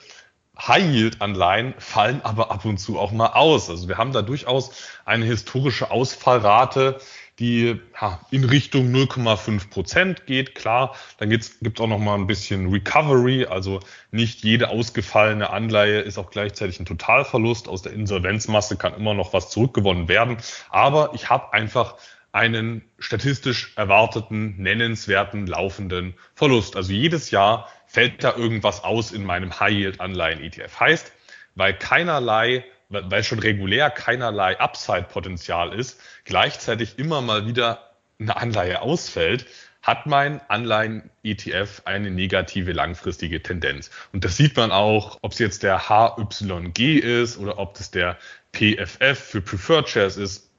[0.59, 3.71] High-Yield-Anleihen fallen aber ab und zu auch mal aus.
[3.71, 4.73] Also wir haben da durchaus
[5.05, 7.01] eine historische Ausfallrate
[7.39, 10.55] die ja, in Richtung 0,5 Prozent geht.
[10.55, 13.47] Klar, dann gibt es auch noch mal ein bisschen Recovery.
[13.47, 13.81] Also
[14.11, 17.69] nicht jede ausgefallene Anleihe ist auch gleichzeitig ein Totalverlust.
[17.69, 20.39] Aus der Insolvenzmasse kann immer noch was zurückgewonnen werden.
[20.71, 21.97] Aber ich habe einfach
[22.33, 26.77] einen statistisch erwarteten, nennenswerten, laufenden Verlust.
[26.77, 30.81] Also jedes Jahr fällt da irgendwas aus in meinem High-Yield-Anleihen-ETF.
[30.81, 31.13] Heißt,
[31.55, 39.47] weil keinerlei weil schon regulär keinerlei Upside-Potenzial ist, gleichzeitig immer mal wieder eine Anleihe ausfällt,
[39.83, 43.91] hat mein Anleihen-ETF eine negative langfristige Tendenz.
[44.13, 48.19] Und das sieht man auch, ob es jetzt der HYG ist oder ob das der
[48.53, 50.51] PFF für Preferred Shares ist.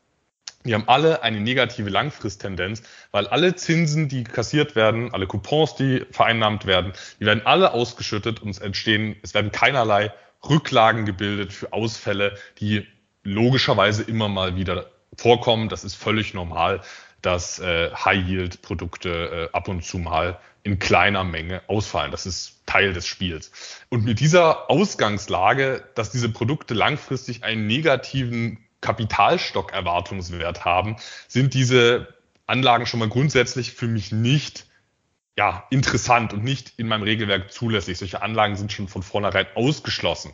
[0.65, 6.05] Die haben alle eine negative Langfristtendenz, weil alle Zinsen, die kassiert werden, alle Coupons, die
[6.11, 10.11] vereinnahmt werden, die werden alle ausgeschüttet und es entstehen, es werden keinerlei
[10.47, 12.87] Rücklagen gebildet für Ausfälle, die
[13.23, 15.69] logischerweise immer mal wieder vorkommen.
[15.69, 16.81] Das ist völlig normal.
[17.21, 22.11] dass äh, High-Yield-Produkte äh, ab und zu mal in kleiner Menge ausfallen.
[22.11, 23.51] Das ist Teil des Spiels.
[23.89, 32.13] Und mit dieser Ausgangslage, dass diese Produkte langfristig einen negativen Kapitalstock-Erwartungswert haben, sind diese
[32.45, 34.65] Anlagen schon mal grundsätzlich für mich nicht
[35.39, 37.97] ja, interessant und nicht in meinem Regelwerk zulässig.
[37.97, 40.33] Solche Anlagen sind schon von vornherein ausgeschlossen.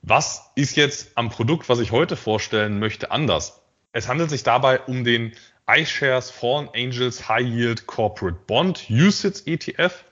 [0.00, 3.60] Was ist jetzt am Produkt, was ich heute vorstellen möchte, anders?
[3.92, 5.32] Es handelt sich dabei um den
[5.68, 10.04] iShares Fallen Angels High Yield Corporate Bond USITS ETF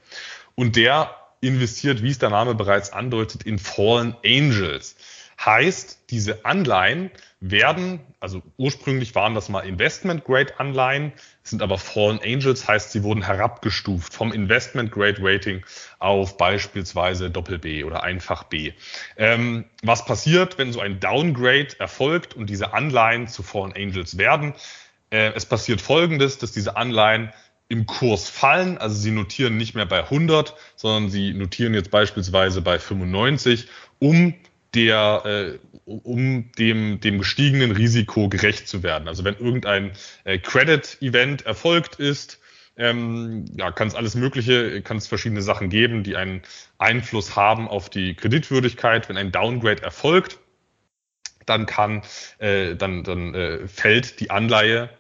[0.57, 4.97] und der investiert, wie es der Name bereits andeutet, in Fallen Angels.
[5.43, 7.11] Heißt, diese Anleihen
[7.41, 11.13] werden, also ursprünglich waren das mal Investment Grade Anleihen,
[11.45, 15.65] sind aber Fallen Angels, heißt, sie wurden herabgestuft vom Investment Grade Rating
[16.01, 18.73] auf beispielsweise Doppel B oder einfach B.
[19.17, 24.55] Ähm, was passiert, wenn so ein Downgrade erfolgt und diese Anleihen zu Fallen Angels werden?
[25.11, 27.33] Äh, es passiert Folgendes, dass diese Anleihen
[27.69, 32.63] im Kurs fallen, also sie notieren nicht mehr bei 100, sondern sie notieren jetzt beispielsweise
[32.63, 33.69] bei 95,
[33.99, 34.35] um
[34.75, 39.09] der, äh, um dem, dem gestiegenen Risiko gerecht zu werden.
[39.09, 39.93] Also wenn irgendein
[40.25, 42.39] äh, Credit-Event erfolgt ist,
[42.77, 46.43] ähm, ja, kann es alles Mögliche, kann es verschiedene Sachen geben, die einen
[46.79, 49.09] Einfluss haben auf die Kreditwürdigkeit.
[49.09, 50.39] Wenn ein Downgrade erfolgt,
[51.45, 52.03] dann kann,
[52.39, 54.91] äh, dann, dann äh, fällt die Anleihe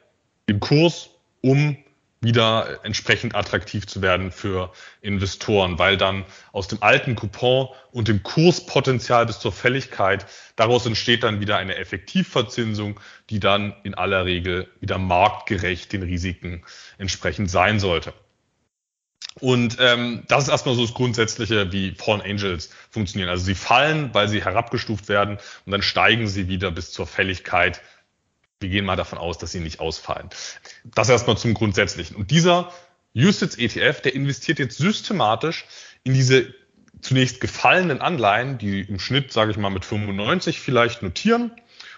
[0.46, 1.10] im Kurs
[1.40, 1.76] um
[2.20, 8.22] wieder entsprechend attraktiv zu werden für Investoren, weil dann aus dem alten Coupon und dem
[8.22, 12.98] Kurspotenzial bis zur Fälligkeit daraus entsteht dann wieder eine Effektivverzinsung,
[13.30, 16.64] die dann in aller Regel wieder marktgerecht den Risiken
[16.98, 18.12] entsprechend sein sollte.
[19.40, 23.30] Und ähm, das ist erstmal so das Grundsätzliche, wie Pawn Angels funktionieren.
[23.30, 27.80] Also sie fallen, weil sie herabgestuft werden und dann steigen sie wieder bis zur Fälligkeit
[28.60, 30.28] wir gehen mal davon aus, dass sie nicht ausfallen.
[30.84, 32.16] Das erstmal zum Grundsätzlichen.
[32.16, 32.72] Und dieser
[33.14, 35.66] USITS ETF, der investiert jetzt systematisch
[36.04, 36.54] in diese
[37.00, 41.52] zunächst gefallenen Anleihen, die im Schnitt, sage ich mal, mit 95 vielleicht notieren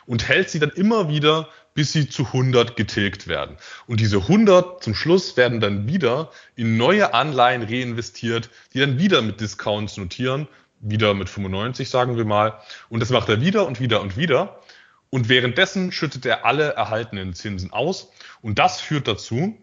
[0.07, 3.57] und hält sie dann immer wieder, bis sie zu 100 getilgt werden.
[3.87, 9.23] Und diese 100 zum Schluss werden dann wieder in neue Anleihen reinvestiert, die dann wieder
[9.23, 10.49] mit Discounts notieren,
[10.81, 12.59] wieder mit 95, sagen wir mal.
[12.89, 14.61] Und das macht er wieder und wieder und wieder.
[15.11, 18.11] Und währenddessen schüttet er alle erhaltenen Zinsen aus.
[18.43, 19.59] Und das führt dazu,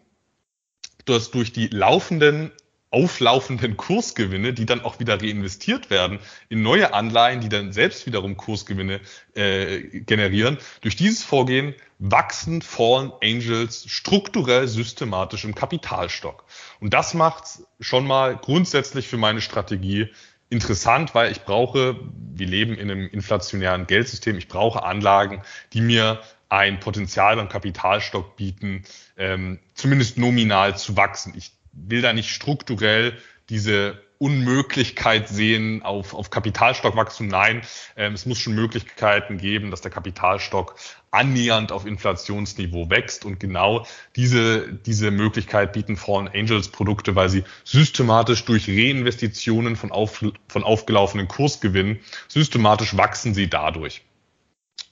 [1.06, 2.52] dass durch die laufenden
[2.89, 8.38] auflaufenden Kursgewinne, die dann auch wieder reinvestiert werden in neue Anleihen, die dann selbst wiederum
[8.38, 9.02] Kursgewinne
[9.36, 10.58] äh, generieren.
[10.82, 16.45] Durch dieses Vorgehen wachsen Fallen Angels strukturell systematisch im Kapitalstock.
[16.80, 17.43] Und das macht
[17.82, 20.10] schon mal grundsätzlich für meine Strategie
[20.50, 21.98] interessant, weil ich brauche,
[22.34, 25.41] wir leben in einem inflationären Geldsystem, ich brauche Anlagen,
[25.74, 28.84] die mir ein Potenzial beim Kapitalstock bieten,
[29.18, 31.34] ähm, zumindest nominal zu wachsen.
[31.36, 33.18] Ich will da nicht strukturell
[33.50, 37.28] diese Unmöglichkeit sehen auf, auf Kapitalstockwachstum.
[37.28, 37.61] Nein,
[37.95, 40.76] ähm, es muss schon Möglichkeiten geben, dass der Kapitalstock
[41.11, 43.26] annähernd auf Inflationsniveau wächst.
[43.26, 49.91] Und genau diese, diese Möglichkeit bieten Fallen Angels Produkte, weil sie systematisch durch Reinvestitionen von,
[49.91, 54.03] auf, von aufgelaufenen Kursgewinnen, systematisch wachsen sie dadurch.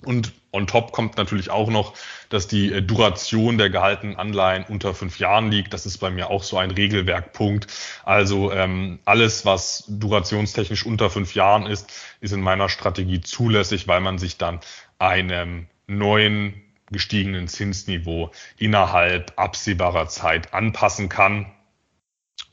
[0.06, 1.94] Und on top kommt natürlich auch noch,
[2.30, 5.74] dass die äh, Duration der gehaltenen Anleihen unter fünf Jahren liegt.
[5.74, 7.68] Das ist bei mir auch so ein Regelwerkpunkt.
[8.04, 11.92] Also ähm, alles, was durationstechnisch unter fünf Jahren ist,
[12.22, 14.60] ist in meiner Strategie zulässig, weil man sich dann
[15.00, 21.48] einem neuen gestiegenen Zinsniveau innerhalb absehbarer Zeit anpassen kann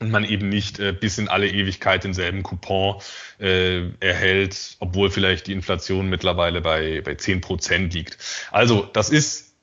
[0.03, 3.01] und man eben nicht äh, bis in alle Ewigkeit denselben Coupon
[3.39, 8.17] äh, erhält, obwohl vielleicht die Inflation mittlerweile bei, bei 10 Prozent liegt.
[8.51, 9.53] Also das ist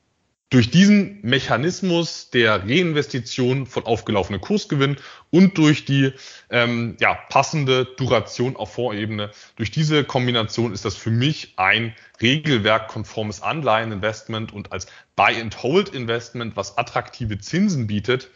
[0.48, 4.96] durch diesen Mechanismus der Reinvestition von aufgelaufenen Kursgewinn
[5.30, 6.12] und durch die
[6.48, 13.42] ähm, ja, passende Duration auf Vorebene, durch diese Kombination ist das für mich ein regelwerkkonformes
[13.42, 18.30] Anleiheninvestment und als Buy-and-Hold-Investment, was attraktive Zinsen bietet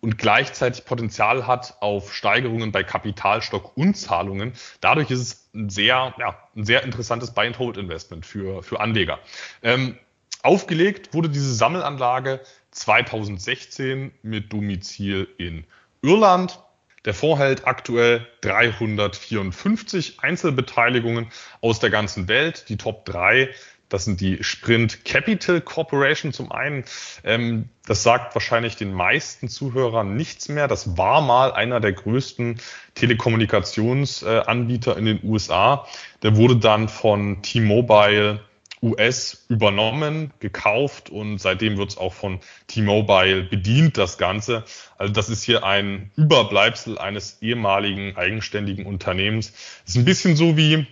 [0.00, 4.54] und gleichzeitig Potenzial hat auf Steigerungen bei Kapitalstock und Zahlungen.
[4.80, 9.18] Dadurch ist es ein sehr, ja, ein sehr interessantes Buy-and-Hold-Investment für, für Anleger.
[9.62, 9.98] Ähm,
[10.42, 12.40] aufgelegt wurde diese Sammelanlage
[12.70, 15.64] 2016 mit Domizil in
[16.02, 16.60] Irland.
[17.04, 21.30] Der Fonds hält aktuell 354 Einzelbeteiligungen
[21.60, 22.68] aus der ganzen Welt.
[22.68, 23.50] Die Top 3
[23.90, 26.84] das sind die Sprint Capital Corporation zum einen.
[27.24, 30.68] Ähm, das sagt wahrscheinlich den meisten Zuhörern nichts mehr.
[30.68, 32.58] Das war mal einer der größten
[32.94, 35.86] Telekommunikationsanbieter in den USA.
[36.22, 38.40] Der wurde dann von T-Mobile
[38.82, 44.64] US übernommen, gekauft und seitdem wird es auch von T-Mobile bedient, das Ganze.
[44.96, 49.52] Also das ist hier ein Überbleibsel eines ehemaligen eigenständigen Unternehmens.
[49.84, 50.86] Das ist ein bisschen so wie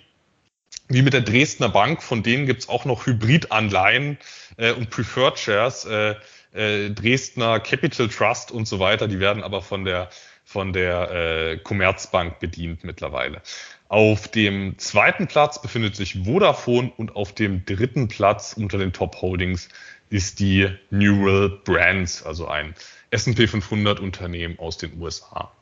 [0.89, 4.18] wie mit der Dresdner Bank, von denen gibt's auch noch Hybridanleihen
[4.57, 6.14] äh, und Preferred Shares, äh,
[6.55, 10.09] äh, Dresdner Capital Trust und so weiter, die werden aber von der
[10.45, 13.43] von der äh, Commerzbank bedient mittlerweile.
[13.89, 19.20] Auf dem zweiten Platz befindet sich Vodafone und auf dem dritten Platz unter den Top
[19.20, 19.68] Holdings
[20.09, 22.74] ist die Neural Brands, also ein
[23.11, 25.53] S&P 500 Unternehmen aus den USA.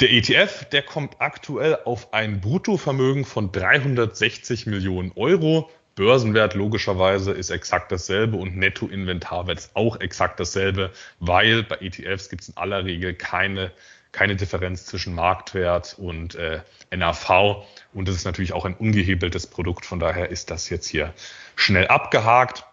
[0.00, 5.70] Der ETF, der kommt aktuell auf ein Bruttovermögen von 360 Millionen Euro.
[5.94, 10.90] Börsenwert logischerweise ist exakt dasselbe und Nettoinventarwert ist auch exakt dasselbe,
[11.20, 13.70] weil bei ETFs gibt es in aller Regel keine,
[14.10, 17.64] keine Differenz zwischen Marktwert und äh, NAV.
[17.92, 19.86] Und das ist natürlich auch ein ungehebeltes Produkt.
[19.86, 21.14] Von daher ist das jetzt hier
[21.54, 22.64] schnell abgehakt.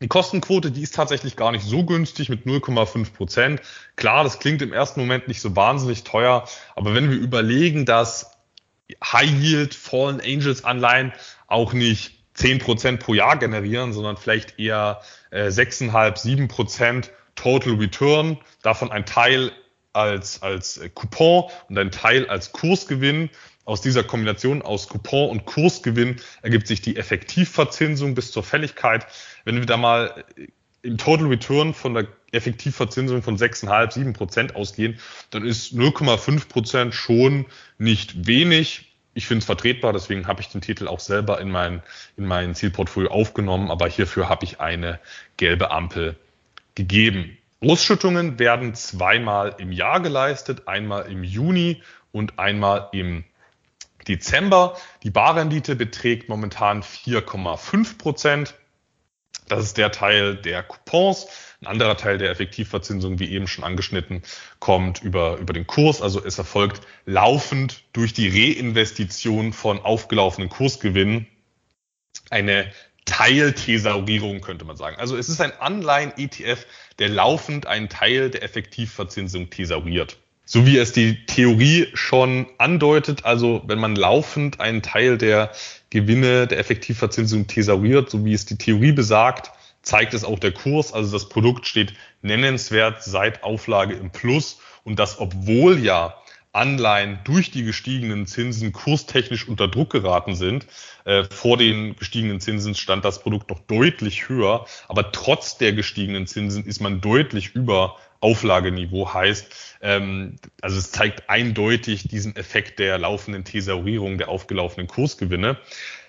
[0.00, 3.60] Die Kostenquote, die ist tatsächlich gar nicht so günstig mit 0,5 Prozent.
[3.96, 8.32] Klar, das klingt im ersten Moment nicht so wahnsinnig teuer, aber wenn wir überlegen, dass
[9.04, 11.12] High Yield Fallen Angels Anleihen
[11.46, 17.74] auch nicht 10 Prozent pro Jahr generieren, sondern vielleicht eher äh, 6,5, 7 Prozent Total
[17.74, 19.52] Return, davon ein Teil
[19.92, 23.30] als, als Coupon und ein Teil als Kursgewinn,
[23.68, 29.06] aus dieser Kombination aus Coupon und Kursgewinn ergibt sich die Effektivverzinsung bis zur Fälligkeit.
[29.44, 30.24] Wenn wir da mal
[30.80, 34.98] im Total Return von der Effektivverzinsung von 6,5, 7 Prozent ausgehen,
[35.28, 37.44] dann ist 0,5 Prozent schon
[37.76, 38.94] nicht wenig.
[39.12, 41.82] Ich finde es vertretbar, deswegen habe ich den Titel auch selber in mein,
[42.16, 44.98] in mein Zielportfolio aufgenommen, aber hierfür habe ich eine
[45.36, 46.16] gelbe Ampel
[46.74, 47.36] gegeben.
[47.60, 53.24] Ausschüttungen werden zweimal im Jahr geleistet, einmal im Juni und einmal im
[54.08, 54.76] Dezember.
[55.02, 58.54] Die Barrendite beträgt momentan 4,5 Prozent.
[59.48, 61.26] Das ist der Teil der Coupons.
[61.60, 64.22] Ein anderer Teil der Effektivverzinsung, wie eben schon angeschnitten,
[64.60, 66.00] kommt über, über den Kurs.
[66.02, 71.26] Also es erfolgt laufend durch die Reinvestition von aufgelaufenen Kursgewinnen
[72.30, 72.70] eine
[73.06, 74.96] Teilthesaurierung, könnte man sagen.
[74.98, 76.66] Also es ist ein Anleihen-ETF,
[76.98, 80.18] der laufend einen Teil der Effektivverzinsung thesauriert
[80.50, 85.52] so wie es die Theorie schon andeutet, also wenn man laufend einen Teil der
[85.90, 89.50] Gewinne der Effektivverzinsung thesauriert, so wie es die Theorie besagt,
[89.82, 90.94] zeigt es auch der Kurs.
[90.94, 91.92] Also das Produkt steht
[92.22, 96.14] nennenswert seit Auflage im Plus und das obwohl ja
[96.52, 100.66] Anleihen durch die gestiegenen Zinsen kurstechnisch unter Druck geraten sind.
[101.04, 106.26] Äh, vor den gestiegenen Zinsen stand das Produkt noch deutlich höher, aber trotz der gestiegenen
[106.26, 109.78] Zinsen ist man deutlich über Auflageniveau heißt.
[109.80, 115.56] Ähm, also es zeigt eindeutig diesen Effekt der laufenden Thesaurierung der aufgelaufenen Kursgewinne.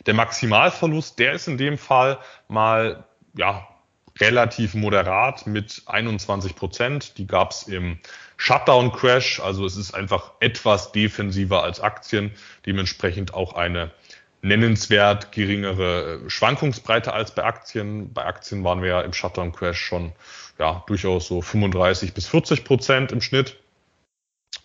[0.05, 3.05] Der Maximalverlust, der ist in dem Fall mal
[3.37, 3.67] ja
[4.19, 7.17] relativ moderat mit 21 Prozent.
[7.17, 7.99] Die gab es im
[8.37, 12.31] Shutdown-Crash, also es ist einfach etwas defensiver als Aktien,
[12.65, 13.91] dementsprechend auch eine
[14.41, 18.13] nennenswert geringere Schwankungsbreite als bei Aktien.
[18.13, 20.13] Bei Aktien waren wir ja im Shutdown-Crash schon
[20.57, 23.57] ja, durchaus so 35 bis 40 Prozent im Schnitt.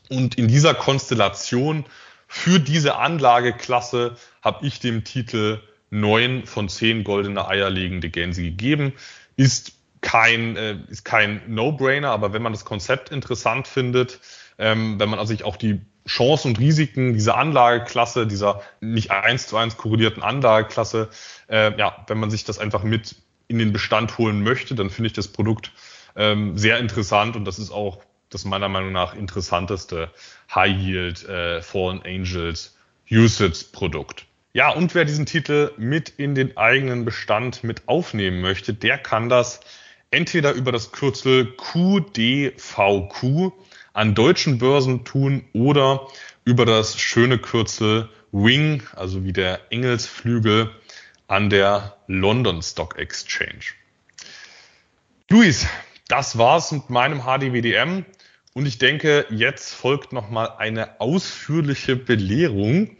[0.08, 1.84] Und in dieser Konstellation
[2.26, 5.60] für diese Anlageklasse habe ich dem Titel
[5.90, 8.92] neun von zehn goldene eierlegende Gänse gegeben.
[9.36, 14.20] Ist kein, äh, ist kein No-Brainer, aber wenn man das Konzept interessant findet,
[14.58, 19.46] ähm, wenn man also sich auch die Chancen und Risiken dieser Anlageklasse, dieser nicht eins
[19.46, 21.08] zu eins korrelierten Anlageklasse,
[21.48, 23.16] äh, ja, wenn man sich das einfach mit
[23.48, 25.72] in den Bestand holen möchte, dann finde ich das Produkt
[26.16, 30.10] ähm, sehr interessant und das ist auch das meiner Meinung nach interessanteste
[30.54, 32.76] High Yield äh, Fallen Angels
[33.10, 34.26] Usage Produkt.
[34.52, 39.28] Ja, und wer diesen Titel mit in den eigenen Bestand mit aufnehmen möchte, der kann
[39.28, 39.60] das
[40.10, 43.52] entweder über das Kürzel QDVQ
[43.94, 46.08] an deutschen Börsen tun oder
[46.44, 50.70] über das schöne Kürzel Wing, also wie der Engelsflügel
[51.28, 53.64] an der London Stock Exchange.
[55.30, 55.66] Luis,
[56.08, 58.04] das war's mit meinem HDWDM
[58.52, 62.96] und ich denke, jetzt folgt nochmal eine ausführliche Belehrung,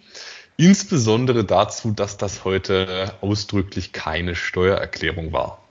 [0.57, 5.64] insbesondere dazu, dass das heute ausdrücklich keine Steuererklärung war.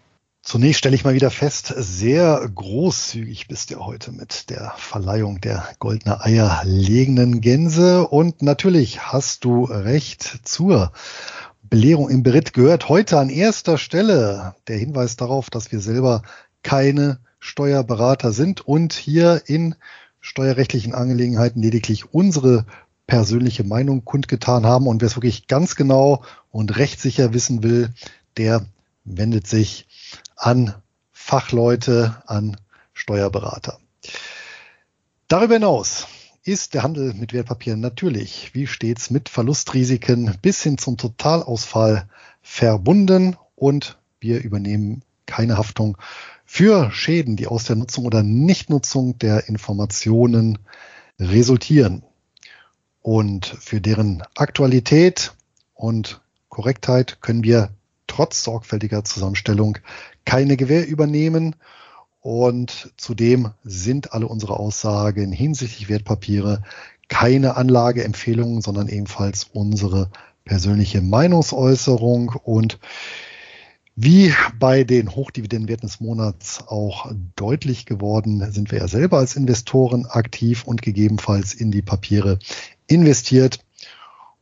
[0.45, 5.65] Zunächst stelle ich mal wieder fest, sehr großzügig bist du heute mit der Verleihung der
[5.79, 8.05] goldene Eier legenden Gänse.
[8.05, 10.91] Und natürlich hast du recht zur
[11.61, 16.23] Belehrung im Beritt gehört heute an erster Stelle der Hinweis darauf, dass wir selber
[16.61, 19.75] keine Steuerberater sind und hier in
[20.19, 22.65] steuerrechtlichen Angelegenheiten lediglich unsere
[23.07, 24.87] persönliche Meinung kundgetan haben.
[24.87, 26.21] Und wer es wirklich ganz genau
[26.51, 27.93] und rechtssicher wissen will,
[28.35, 28.65] der
[29.05, 29.87] wendet sich
[30.35, 30.73] an
[31.11, 32.57] Fachleute, an
[32.93, 33.79] Steuerberater.
[35.27, 36.07] Darüber hinaus
[36.43, 42.07] ist der Handel mit Wertpapieren natürlich, wie stets, mit Verlustrisiken bis hin zum Totalausfall
[42.41, 45.97] verbunden und wir übernehmen keine Haftung
[46.45, 50.59] für Schäden, die aus der Nutzung oder Nichtnutzung der Informationen
[51.19, 52.03] resultieren
[53.01, 55.33] und für deren Aktualität
[55.73, 57.69] und Korrektheit können wir
[58.13, 59.79] trotz sorgfältiger Zusammenstellung
[60.25, 61.55] keine Gewähr übernehmen.
[62.21, 66.63] Und zudem sind alle unsere Aussagen hinsichtlich Wertpapiere
[67.09, 70.09] keine Anlageempfehlungen, sondern ebenfalls unsere
[70.45, 72.35] persönliche Meinungsäußerung.
[72.43, 72.79] Und
[73.95, 80.05] wie bei den Hochdividendenwerten des Monats auch deutlich geworden, sind wir ja selber als Investoren
[80.05, 82.39] aktiv und gegebenenfalls in die Papiere
[82.87, 83.59] investiert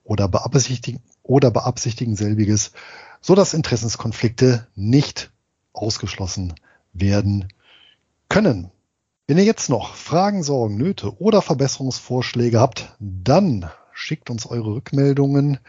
[0.03, 2.71] oder beabsichtigen, oder beabsichtigen selbiges,
[3.21, 5.31] so dass Interessenskonflikte nicht
[5.73, 6.53] ausgeschlossen
[6.93, 7.47] werden
[8.27, 8.71] können.
[9.27, 15.59] Wenn ihr jetzt noch Fragen, Sorgen, Nöte oder Verbesserungsvorschläge habt, dann schickt uns eure Rückmeldungen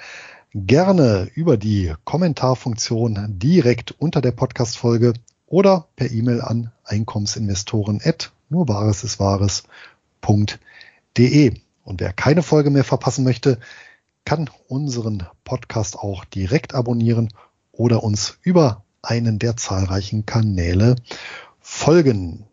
[0.54, 5.12] gerne über die Kommentarfunktion direkt unter der Podcast-Folge
[5.46, 8.00] oder per E-Mail an Einkommensinvestoren
[8.48, 9.54] nur wahres ist wahres.de.
[11.84, 13.58] Und wer keine Folge mehr verpassen möchte,
[14.24, 17.28] kann unseren Podcast auch direkt abonnieren
[17.72, 20.96] oder uns über einen der zahlreichen Kanäle
[21.60, 22.46] folgen.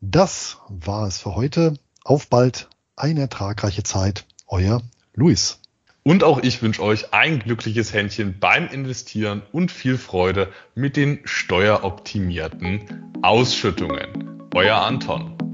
[0.00, 1.74] Das war es für heute.
[2.04, 4.26] Auf bald, eine ertragreiche Zeit.
[4.48, 4.82] Euer
[5.14, 5.60] Luis.
[6.02, 11.20] Und auch ich wünsche euch ein glückliches Händchen beim Investieren und viel Freude mit den
[11.24, 14.48] steueroptimierten Ausschüttungen.
[14.52, 15.51] Euer Anton.